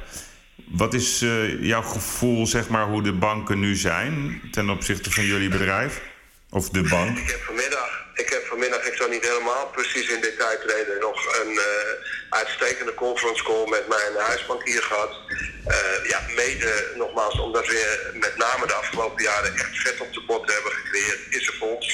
Wat 0.55 0.93
is 0.93 1.21
uh, 1.21 1.63
jouw 1.63 1.81
gevoel, 1.81 2.47
zeg 2.47 2.67
maar, 2.67 2.85
hoe 2.85 3.03
de 3.03 3.13
banken 3.13 3.59
nu 3.59 3.75
zijn 3.75 4.41
ten 4.51 4.69
opzichte 4.69 5.11
van 5.11 5.25
jullie 5.25 5.49
bedrijf? 5.49 6.01
Of 6.49 6.69
de 6.69 6.81
bank? 6.81 7.17
Ik 7.17 7.29
heb 7.29 7.41
vanmiddag, 7.41 8.05
ik 8.13 8.29
heb 8.29 8.45
vanmiddag, 8.45 8.83
ik 8.83 8.93
zal 8.93 9.09
niet 9.09 9.27
helemaal 9.27 9.67
precies 9.67 10.09
in 10.09 10.21
detail 10.21 10.57
treden, 10.67 10.99
nog 10.99 11.41
een 11.41 11.51
uh, 11.51 11.61
uitstekende 12.41 12.93
conference 12.93 13.43
call 13.43 13.69
met 13.69 13.87
mijn 13.87 14.13
huisbankier 14.15 14.83
gehad. 14.83 15.13
Uh, 15.67 16.09
ja, 16.09 16.19
mede 16.35 16.91
nogmaals, 16.95 17.39
omdat 17.39 17.67
we 17.67 18.11
met 18.13 18.37
name 18.37 18.67
de 18.67 18.73
afgelopen 18.73 19.23
jaren 19.23 19.53
echt 19.53 19.77
vet 19.77 20.01
op 20.01 20.13
de 20.13 20.23
bot 20.27 20.53
hebben 20.53 20.71
gecreëerd, 20.71 21.19
is 21.29 21.47
er 21.47 21.53
voor 21.59 21.75
ons 21.75 21.87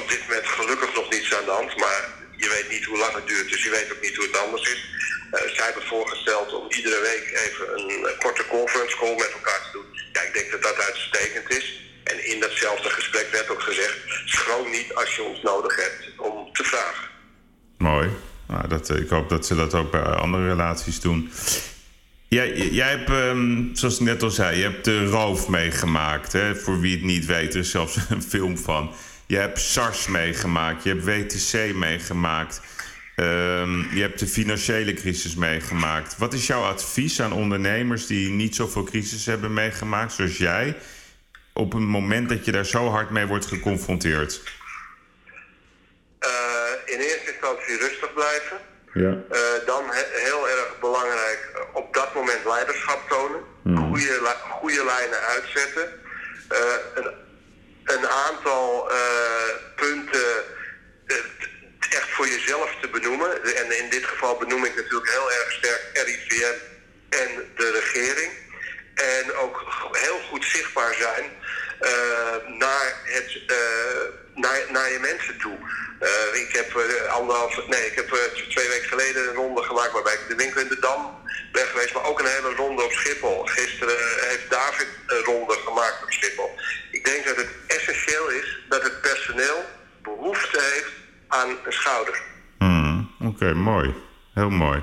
op 0.00 0.08
dit 0.08 0.20
moment 0.26 0.46
gelukkig 0.46 0.94
nog 0.94 1.10
niets 1.10 1.34
aan 1.34 1.44
de 1.44 1.50
hand. 1.50 1.76
Maar 1.76 2.02
je 2.36 2.48
weet 2.48 2.70
niet 2.70 2.84
hoe 2.84 2.98
lang 2.98 3.14
het 3.14 3.26
duurt, 3.26 3.50
dus 3.50 3.62
je 3.62 3.70
weet 3.70 3.92
ook 3.92 4.02
niet 4.02 4.16
hoe 4.16 4.26
het 4.26 4.38
anders 4.44 4.70
is. 4.74 4.82
Uh, 5.32 5.40
zij 5.54 5.64
hebben 5.64 5.86
voorgesteld 5.86 6.52
om 6.52 6.70
iedere 6.70 7.00
week 7.00 7.26
even 7.46 7.78
een 7.78 8.18
korte 8.18 8.46
conference 8.46 8.96
call 8.96 9.14
met 9.14 9.32
elkaar 9.32 9.62
te 9.62 9.72
doen. 9.72 9.86
Ja, 10.12 10.20
ik 10.20 10.34
denk 10.34 10.50
dat 10.50 10.62
dat 10.62 10.78
uitstekend 10.78 11.50
is. 11.50 11.80
En 12.04 12.26
in 12.26 12.40
datzelfde 12.40 12.90
gesprek 12.90 13.28
werd 13.30 13.48
ook 13.50 13.62
gezegd: 13.62 13.98
schroom 14.24 14.70
niet 14.70 14.94
als 14.94 15.16
je 15.16 15.22
ons 15.22 15.42
nodig 15.42 15.76
hebt 15.76 16.18
om 16.18 16.52
te 16.52 16.64
vragen. 16.64 17.08
Mooi. 17.78 18.08
Nou, 18.48 18.68
dat, 18.68 18.98
ik 18.98 19.08
hoop 19.08 19.28
dat 19.28 19.46
ze 19.46 19.54
dat 19.54 19.74
ook 19.74 19.90
bij 19.90 20.02
andere 20.02 20.48
relaties 20.48 21.00
doen. 21.00 21.30
Jij, 22.28 22.68
jij 22.70 22.90
hebt, 22.90 23.10
um, 23.10 23.70
zoals 23.72 23.94
ik 23.94 24.06
net 24.06 24.22
al 24.22 24.30
zei, 24.30 24.56
je 24.56 24.62
hebt 24.62 24.84
de 24.84 25.06
roof 25.06 25.48
meegemaakt. 25.48 26.32
Hè? 26.32 26.56
Voor 26.56 26.80
wie 26.80 26.94
het 26.94 27.04
niet 27.04 27.26
weet, 27.26 27.54
er 27.54 27.60
is 27.60 27.70
zelfs 27.70 27.98
een 28.08 28.22
film 28.22 28.58
van. 28.58 28.90
Je 29.26 29.36
hebt 29.36 29.60
SARS 29.60 30.06
meegemaakt, 30.06 30.82
je 30.82 30.88
hebt 30.88 31.04
WTC 31.04 31.74
meegemaakt. 31.74 32.60
Um, 33.16 33.94
je 33.94 34.00
hebt 34.00 34.18
de 34.18 34.26
financiële 34.26 34.94
crisis 34.94 35.34
meegemaakt. 35.34 36.18
Wat 36.18 36.34
is 36.34 36.46
jouw 36.46 36.62
advies 36.62 37.20
aan 37.20 37.32
ondernemers 37.32 38.06
die 38.06 38.30
niet 38.30 38.54
zoveel 38.54 38.84
crisis 38.84 39.26
hebben 39.26 39.52
meegemaakt, 39.52 40.12
zoals 40.12 40.36
jij, 40.36 40.76
op 41.52 41.74
een 41.74 41.86
moment 41.86 42.28
dat 42.28 42.44
je 42.44 42.52
daar 42.52 42.66
zo 42.66 42.88
hard 42.88 43.10
mee 43.10 43.26
wordt 43.26 43.46
geconfronteerd? 43.46 44.42
In 46.88 46.98
eerste 46.98 47.30
instantie 47.32 47.78
rustig 47.78 48.12
blijven. 48.14 48.58
Ja. 48.92 49.12
Uh, 49.32 49.66
dan 49.66 49.84
he 49.90 50.04
heel 50.10 50.48
erg 50.48 50.78
belangrijk, 50.80 51.40
op 51.72 51.94
dat 51.94 52.14
moment 52.14 52.44
leiderschap 52.44 53.08
tonen. 53.08 53.40
Mm. 53.62 53.88
Goede, 53.88 54.34
goede 54.50 54.84
lijnen 54.84 55.20
uitzetten. 55.20 55.88
Uh, 56.52 56.58
een, 56.94 57.10
een 57.84 58.08
aantal 58.08 58.90
punten 59.76 60.44
echt 61.90 62.08
voor 62.10 62.28
jezelf 62.28 62.76
te 62.80 62.88
benoemen. 62.88 63.44
En 63.54 63.78
in 63.78 63.90
dit 63.90 64.04
geval 64.04 64.36
benoem 64.36 64.64
ik 64.64 64.76
natuurlijk 64.76 65.10
heel 65.10 65.32
erg 65.32 65.52
sterk 65.52 65.82
RIVM 65.92 66.58
en 67.08 67.52
de 67.56 67.70
regering. 67.70 68.32
En 68.94 69.34
ook 69.34 69.64
heel 69.92 70.20
goed 70.28 70.44
zichtbaar 70.44 70.94
zijn 70.94 71.24
naar, 72.58 73.00
het, 73.04 73.40
uh, 73.46 73.56
naar, 74.34 74.58
naar 74.70 74.92
je 74.92 74.98
mensen 74.98 75.38
toe. 75.38 75.58
Uh, 76.00 76.40
ik 76.40 76.52
heb 76.52 76.68
anderhalf, 77.08 77.66
nee, 77.66 77.86
ik 77.86 77.94
heb 77.94 78.08
twee 78.48 78.68
weken 78.68 78.88
geleden 78.88 79.28
een 79.28 79.34
ronde 79.34 79.62
gemaakt 79.62 79.92
waarbij 79.92 80.12
ik 80.12 80.28
de 80.28 80.34
winkel 80.34 80.60
in 80.60 80.68
de 80.68 80.78
Dam 80.78 81.16
ben 81.52 81.66
geweest, 81.66 81.94
maar 81.94 82.04
ook 82.04 82.18
een 82.18 82.34
hele 82.36 82.54
ronde 82.54 82.82
op 82.82 82.92
Schiphol. 82.92 83.44
Gisteren 83.44 83.96
heeft 84.28 84.50
David 84.50 84.88
een 85.06 85.24
ronde 85.24 85.54
gemaakt 85.64 86.02
op 86.02 86.12
Schiphol. 86.12 86.50
Ik 86.90 87.04
denk 87.04 87.24
dat 87.26 87.36
het 87.36 87.50
essentieel 87.66 88.28
is 88.28 88.58
dat 88.68 88.82
het 88.82 89.00
personeel 89.00 89.64
behoefte 90.02 90.60
heeft 90.74 90.92
aan 91.28 91.48
een 91.64 91.72
schouder. 91.72 92.22
Hmm, 92.58 93.10
Oké, 93.20 93.54
mooi. 93.54 93.94
Heel 94.34 94.50
mooi. 94.50 94.82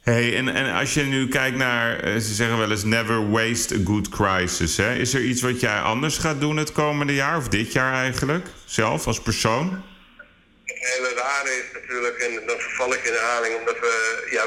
Hey, 0.00 0.36
en, 0.36 0.48
en 0.48 0.72
als 0.74 0.94
je 0.94 1.02
nu 1.02 1.28
kijkt 1.28 1.56
naar, 1.56 2.00
eh, 2.00 2.12
ze 2.12 2.34
zeggen 2.34 2.58
wel 2.58 2.70
eens 2.70 2.84
never 2.84 3.30
waste 3.30 3.74
a 3.74 3.78
good 3.84 4.08
crisis. 4.08 4.76
Hè? 4.76 4.94
Is 4.94 5.14
er 5.14 5.20
iets 5.20 5.42
wat 5.42 5.60
jij 5.60 5.78
anders 5.80 6.18
gaat 6.18 6.40
doen 6.40 6.56
het 6.56 6.72
komende 6.72 7.14
jaar, 7.14 7.36
of 7.36 7.48
dit 7.48 7.72
jaar 7.72 7.92
eigenlijk, 7.92 8.46
zelf 8.64 9.06
als 9.06 9.20
persoon? 9.20 9.84
Het 10.64 10.78
hele 10.78 11.14
rare 11.14 11.48
is 11.48 11.80
natuurlijk, 11.80 12.16
en 12.16 12.46
dan 12.46 12.58
verval 12.58 12.92
ik 12.92 13.02
in 13.04 13.12
herhaling, 13.12 13.58
omdat 13.58 13.78
we, 13.78 14.26
ja, 14.30 14.44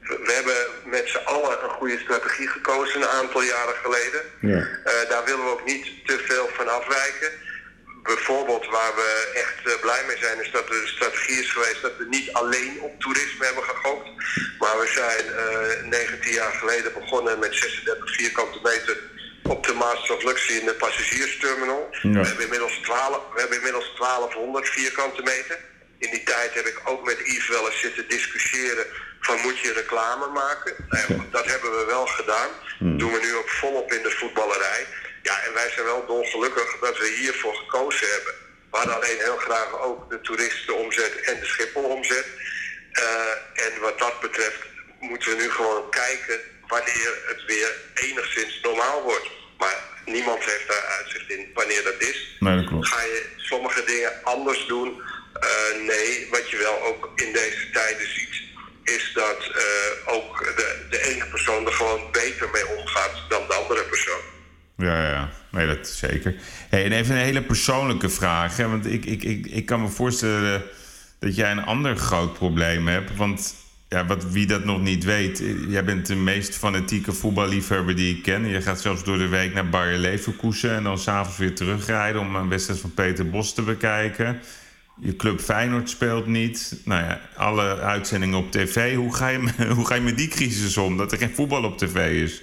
we 0.00 0.32
hebben 0.32 0.90
met 0.90 1.08
z'n 1.08 1.24
allen 1.24 1.64
een 1.64 1.70
goede 1.70 1.98
strategie 1.98 2.48
gekozen 2.48 3.02
een 3.02 3.08
aantal 3.08 3.42
jaren 3.42 3.74
geleden. 3.82 4.20
Ja. 4.40 4.58
Uh, 4.58 5.08
daar 5.08 5.24
willen 5.24 5.44
we 5.44 5.50
ook 5.50 5.66
niet 5.66 5.86
te 6.06 6.18
veel 6.28 6.48
van 6.52 6.68
afwijken 6.68 7.30
bijvoorbeeld 8.04 8.66
waar 8.66 8.94
we 8.94 9.30
echt 9.34 9.58
uh, 9.66 9.80
blij 9.80 10.02
mee 10.06 10.16
zijn, 10.16 10.40
is 10.40 10.50
dat 10.50 10.66
de 10.68 10.82
strategie 10.84 11.38
is 11.42 11.50
geweest 11.52 11.82
dat 11.82 11.96
we 11.96 12.06
niet 12.08 12.32
alleen 12.32 12.80
op 12.80 13.00
toerisme 13.00 13.44
hebben 13.44 13.64
gegokt. 13.64 14.08
Maar 14.58 14.78
we 14.78 14.88
zijn 15.00 15.24
uh, 15.26 15.78
eh, 15.78 15.84
19 15.84 16.32
jaar 16.32 16.52
geleden 16.52 16.92
begonnen 16.92 17.38
met 17.38 17.54
36 17.54 18.14
vierkante 18.14 18.58
meter 18.62 18.96
op 19.42 19.66
de 19.66 19.72
Master 19.72 20.16
of 20.16 20.22
Luxury 20.22 20.58
in 20.58 20.66
de 20.66 20.74
passagiersterminal. 20.74 21.88
Ja. 21.90 22.10
We, 22.10 22.26
hebben 22.26 22.44
inmiddels 22.44 22.78
12, 22.82 23.20
we 23.34 23.40
hebben 23.40 23.56
inmiddels 23.56 23.92
1200 23.98 24.68
vierkante 24.68 25.22
meter. 25.22 25.58
In 25.98 26.10
die 26.10 26.22
tijd 26.22 26.54
heb 26.54 26.66
ik 26.66 26.80
ook 26.84 27.04
met 27.04 27.18
Yves 27.24 27.48
wel 27.48 27.66
eens 27.66 27.80
zitten 27.80 28.08
discussiëren 28.08 28.86
van 29.20 29.40
moet 29.40 29.58
je 29.58 29.72
reclame 29.72 30.26
maken. 30.26 30.74
Nou, 30.88 31.22
dat 31.30 31.46
hebben 31.46 31.70
we 31.78 31.84
wel 31.84 32.06
gedaan. 32.06 32.48
Dat 32.78 32.98
doen 32.98 33.12
we 33.12 33.20
nu 33.22 33.34
ook 33.34 33.48
volop 33.48 33.92
in 33.92 34.02
de 34.02 34.10
voetballerij. 34.10 34.86
Ja, 35.28 35.42
en 35.46 35.52
wij 35.52 35.70
zijn 35.70 35.86
wel 35.86 36.06
dolgelukkig 36.06 36.78
dat 36.80 36.98
we 36.98 37.16
hiervoor 37.20 37.54
gekozen 37.54 38.08
hebben. 38.08 38.34
We 38.70 38.76
hadden 38.76 38.94
alleen 38.94 39.18
heel 39.18 39.36
graag 39.36 39.80
ook 39.80 40.10
de 40.10 40.20
toeristenomzet 40.20 41.20
en 41.20 41.40
de 41.40 41.46
Schiphol-omzet. 41.46 42.26
Uh, 42.92 43.64
en 43.66 43.80
wat 43.80 43.98
dat 43.98 44.20
betreft 44.20 44.62
moeten 45.00 45.30
we 45.30 45.42
nu 45.42 45.50
gewoon 45.50 45.90
kijken 45.90 46.40
wanneer 46.66 47.10
het 47.26 47.44
weer 47.46 47.72
enigszins 47.94 48.60
normaal 48.62 49.02
wordt. 49.02 49.28
Maar 49.58 49.76
niemand 50.04 50.44
heeft 50.44 50.68
daar 50.68 50.86
uitzicht 50.98 51.30
in 51.30 51.50
wanneer 51.54 51.82
dat 51.84 52.00
is. 52.00 52.36
Nee, 52.38 52.56
dat 52.56 52.66
klopt. 52.66 52.86
Ga 52.86 53.02
je 53.02 53.26
sommige 53.36 53.84
dingen 53.84 54.12
anders 54.22 54.66
doen? 54.66 55.02
Uh, 55.42 55.86
nee, 55.86 56.28
wat 56.30 56.50
je 56.50 56.56
wel 56.56 56.82
ook 56.82 57.10
in 57.14 57.32
deze 57.32 57.70
tijden 57.70 58.08
ziet, 58.14 58.42
is 58.84 59.12
dat 59.14 59.40
uh, 59.56 60.14
ook 60.14 60.56
de, 60.56 60.86
de 60.90 61.02
ene 61.02 61.26
persoon 61.26 61.66
er 61.66 61.72
gewoon 61.72 62.10
beter 62.12 62.50
mee 62.50 62.66
omgaat 62.66 63.12
dan 63.28 63.46
de 63.46 63.54
andere 63.54 63.84
persoon. 63.84 64.33
Ja, 64.76 65.10
ja, 65.10 65.30
nee, 65.50 65.66
dat 65.66 65.88
zeker. 65.88 66.34
Hey, 66.68 66.84
en 66.84 66.92
even 66.92 67.14
een 67.14 67.22
hele 67.22 67.42
persoonlijke 67.42 68.08
vraag. 68.08 68.56
Hè? 68.56 68.68
Want 68.68 68.86
ik, 68.86 69.04
ik, 69.04 69.22
ik, 69.22 69.46
ik 69.46 69.66
kan 69.66 69.80
me 69.80 69.88
voorstellen 69.88 70.62
dat 71.18 71.36
jij 71.36 71.50
een 71.50 71.64
ander 71.64 71.96
groot 71.96 72.32
probleem 72.32 72.86
hebt. 72.86 73.16
Want 73.16 73.54
ja, 73.88 74.06
wat, 74.06 74.30
wie 74.30 74.46
dat 74.46 74.64
nog 74.64 74.80
niet 74.80 75.04
weet, 75.04 75.42
jij 75.68 75.84
bent 75.84 76.06
de 76.06 76.14
meest 76.14 76.56
fanatieke 76.56 77.12
voetballiefhebber 77.12 77.96
die 77.96 78.16
ik 78.16 78.22
ken. 78.22 78.46
Je 78.46 78.62
gaat 78.62 78.80
zelfs 78.80 79.04
door 79.04 79.18
de 79.18 79.28
week 79.28 79.54
naar 79.54 79.68
Bayer 79.68 79.98
Leverkusen 79.98 80.70
en 80.70 80.82
dan 80.82 80.98
s'avonds 80.98 81.38
weer 81.38 81.54
terugrijden 81.54 82.20
om 82.20 82.36
een 82.36 82.48
wedstrijd 82.48 82.80
van 82.80 82.94
Peter 82.94 83.30
Bos 83.30 83.54
te 83.54 83.62
bekijken. 83.62 84.40
Je 85.00 85.16
club 85.16 85.40
Feyenoord 85.40 85.90
speelt 85.90 86.26
niet. 86.26 86.80
Nou 86.84 87.02
ja, 87.02 87.20
alle 87.36 87.80
uitzendingen 87.80 88.38
op 88.38 88.50
tv. 88.50 88.94
Hoe 88.94 89.14
ga 89.14 89.28
je, 89.28 89.38
hoe 89.76 89.86
ga 89.86 89.94
je 89.94 90.00
met 90.00 90.16
die 90.16 90.28
crisis 90.28 90.76
om, 90.76 90.96
dat 90.96 91.12
er 91.12 91.18
geen 91.18 91.34
voetbal 91.34 91.64
op 91.64 91.78
tv 91.78 92.22
is? 92.22 92.42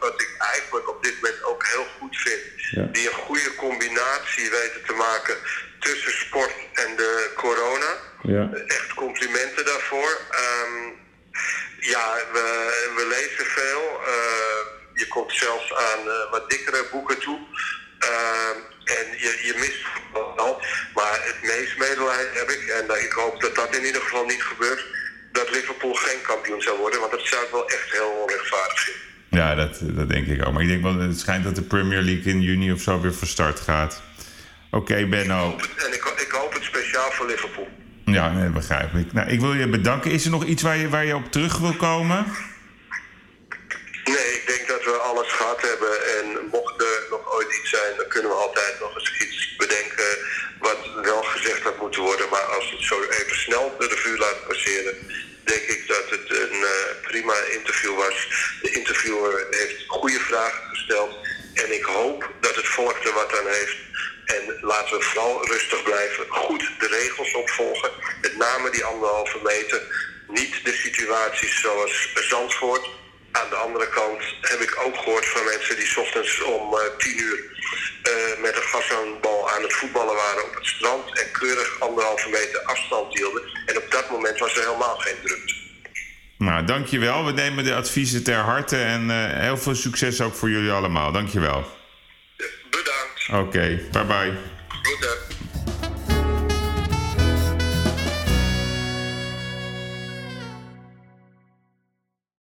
wat 0.00 0.20
ik 0.20 0.36
eigenlijk 0.58 0.88
op 0.88 1.02
dit 1.02 1.14
moment 1.14 1.42
ook 1.42 1.66
heel 1.66 1.86
goed 1.98 2.16
vind. 2.16 2.42
Ja. 2.70 2.82
Die 2.92 3.08
een 3.08 3.14
goede 3.14 3.54
combinatie 3.54 4.50
weten 4.50 4.82
te 4.86 4.92
maken 4.92 5.36
tussen 5.78 6.12
sport 6.12 6.54
en 6.72 6.96
de 6.96 7.30
corona. 7.34 7.92
Ja. 8.22 8.50
Echt 8.66 8.94
complimenten 8.94 9.64
daarvoor. 9.64 10.10
Um, 10.44 10.96
ja, 11.80 12.16
we, 12.32 12.46
we, 12.96 13.06
lezen 13.06 13.46
veel. 13.46 14.00
Uh, 14.00 14.60
je 14.94 15.06
komt 15.08 15.32
zelfs 15.32 15.74
aan 15.74 16.06
uh, 16.06 16.30
wat 16.30 16.50
dikkere 16.50 16.84
boeken 16.92 17.18
toe. 17.18 17.38
Uh, 18.00 18.96
en 18.98 19.06
je, 19.18 19.40
je 19.42 19.54
mist 19.58 19.78
het 21.28 21.42
meest 21.42 21.78
medelijden 21.78 22.32
heb 22.32 22.50
ik, 22.50 22.68
en 22.68 23.02
ik 23.04 23.12
hoop 23.12 23.40
dat 23.40 23.54
dat 23.54 23.76
in 23.76 23.84
ieder 23.84 24.00
geval 24.00 24.24
niet 24.24 24.42
gebeurt, 24.42 24.84
dat 25.32 25.50
Liverpool 25.50 25.94
geen 25.94 26.20
kampioen 26.20 26.62
zou 26.62 26.78
worden. 26.78 27.00
Want 27.00 27.12
dat 27.12 27.26
zou 27.26 27.44
ik 27.44 27.50
wel 27.50 27.68
echt 27.68 27.90
heel 27.90 28.10
onrechtvaardig 28.10 28.80
vinden. 28.80 29.07
Ja, 29.30 29.54
dat, 29.54 29.78
dat 29.82 30.08
denk 30.08 30.26
ik 30.26 30.46
ook. 30.46 30.52
Maar 30.52 30.62
ik 30.62 30.68
denk 30.68 30.82
wel, 30.82 30.98
het 30.98 31.18
schijnt 31.18 31.44
dat 31.44 31.54
de 31.54 31.62
Premier 31.62 32.00
League 32.00 32.32
in 32.32 32.40
juni 32.40 32.72
of 32.72 32.80
zo 32.80 33.00
weer 33.00 33.14
van 33.14 33.28
start 33.28 33.60
gaat. 33.60 34.02
Oké, 34.70 35.06
Benno. 35.06 35.56
En 35.76 35.92
ik, 35.92 36.04
ik 36.16 36.30
hoop 36.30 36.52
het 36.52 36.62
speciaal 36.62 37.10
voor 37.10 37.26
Liverpool. 37.26 37.68
Ja, 38.04 38.32
nee, 38.32 38.48
begrijp 38.48 38.94
ik. 38.94 39.12
Nou, 39.12 39.28
ik 39.28 39.40
wil 39.40 39.54
je 39.54 39.68
bedanken. 39.68 40.10
Is 40.10 40.24
er 40.24 40.30
nog 40.30 40.44
iets 40.44 40.62
waar 40.62 40.76
je, 40.76 40.88
waar 40.88 41.04
je 41.04 41.14
op 41.14 41.32
terug 41.32 41.58
wil 41.58 41.76
komen? 41.76 42.26
Nee, 44.04 44.28
ik 44.38 44.44
denk 44.46 44.68
dat 44.68 44.84
we 44.84 44.90
alles 45.10 45.32
gehad 45.32 45.60
hebben. 45.60 45.94
En 46.16 46.48
mocht 46.50 46.80
er 46.80 47.06
nog 47.10 47.34
ooit 47.34 47.58
iets 47.60 47.70
zijn, 47.70 47.92
dan 47.96 48.08
kunnen 48.08 48.30
we 48.30 48.36
altijd 48.36 48.74
nog 48.80 48.94
eens 48.94 49.12
iets 49.20 49.56
bedenken 49.56 50.10
wat 50.58 50.78
wel 51.02 51.22
gezegd 51.22 51.62
had 51.62 51.80
moeten 51.80 52.02
worden. 52.02 52.28
Maar 52.30 52.46
als 52.56 52.70
het 52.70 52.82
zo 52.82 53.02
even 53.02 53.36
snel 53.36 53.76
de 53.78 53.86
revue 53.86 54.18
laat 54.18 54.46
passeren, 54.46 54.94
denk 55.44 55.64
ik 55.76 55.84
dat 55.86 56.06
het 56.10 56.26
een 56.42 56.56
uh, 56.60 56.70
prima 57.02 57.34
interview 57.58 57.94
was. 57.96 58.16
De 58.62 58.70
interviewer 58.70 59.46
heeft 59.50 59.84
goede 59.86 60.20
gesteld. 60.46 61.14
En 61.54 61.72
ik 61.72 61.84
hoop 61.84 62.30
dat 62.40 62.54
het 62.54 62.66
volk 62.66 63.04
er 63.04 63.12
wat 63.12 63.38
aan 63.38 63.46
heeft. 63.46 63.76
En 64.24 64.58
laten 64.60 64.98
we 64.98 65.04
vooral 65.04 65.46
rustig 65.46 65.82
blijven. 65.82 66.26
Goed 66.28 66.70
de 66.78 66.86
regels 66.86 67.34
opvolgen. 67.34 67.90
Met 68.20 68.36
name 68.36 68.70
die 68.70 68.84
anderhalve 68.84 69.38
meter. 69.42 69.82
Niet 70.28 70.64
de 70.64 70.72
situaties 70.72 71.60
zoals 71.60 72.12
Zandvoort. 72.14 72.88
Aan 73.32 73.48
de 73.48 73.56
andere 73.56 73.88
kant 73.88 74.22
heb 74.40 74.60
ik 74.60 74.80
ook 74.84 74.96
gehoord 74.96 75.26
van 75.26 75.44
mensen 75.44 75.76
die 75.76 75.98
ochtends 75.98 76.42
om 76.42 76.74
uh, 76.74 76.80
tien 76.98 77.18
uur 77.18 77.38
uh, 78.02 78.42
met 78.42 78.56
een 78.56 78.62
gashandbal 78.62 79.50
aan 79.50 79.62
het 79.62 79.72
voetballen 79.72 80.14
waren 80.14 80.44
op 80.44 80.54
het 80.54 80.66
strand. 80.66 81.18
En 81.18 81.30
keurig 81.30 81.80
anderhalve 81.80 82.28
meter 82.28 82.62
afstand 82.62 83.18
hielden. 83.18 83.42
En 83.66 83.76
op 83.76 83.90
dat 83.90 84.10
moment 84.10 84.38
was 84.38 84.56
er 84.56 84.64
helemaal 84.64 84.96
geen 84.96 85.16
drukte. 85.24 85.67
Nou, 86.38 86.64
dankjewel. 86.64 87.24
We 87.24 87.32
nemen 87.32 87.64
de 87.64 87.74
adviezen 87.74 88.22
ter 88.22 88.36
harte 88.36 88.76
en 88.76 89.04
uh, 89.04 89.24
heel 89.26 89.56
veel 89.56 89.74
succes 89.74 90.20
ook 90.20 90.34
voor 90.34 90.50
jullie 90.50 90.70
allemaal. 90.70 91.12
Dankjewel. 91.12 91.64
Bedankt. 92.70 93.28
Oké, 93.28 93.38
okay, 93.38 93.82
bye 93.92 94.04
bye. 94.04 95.27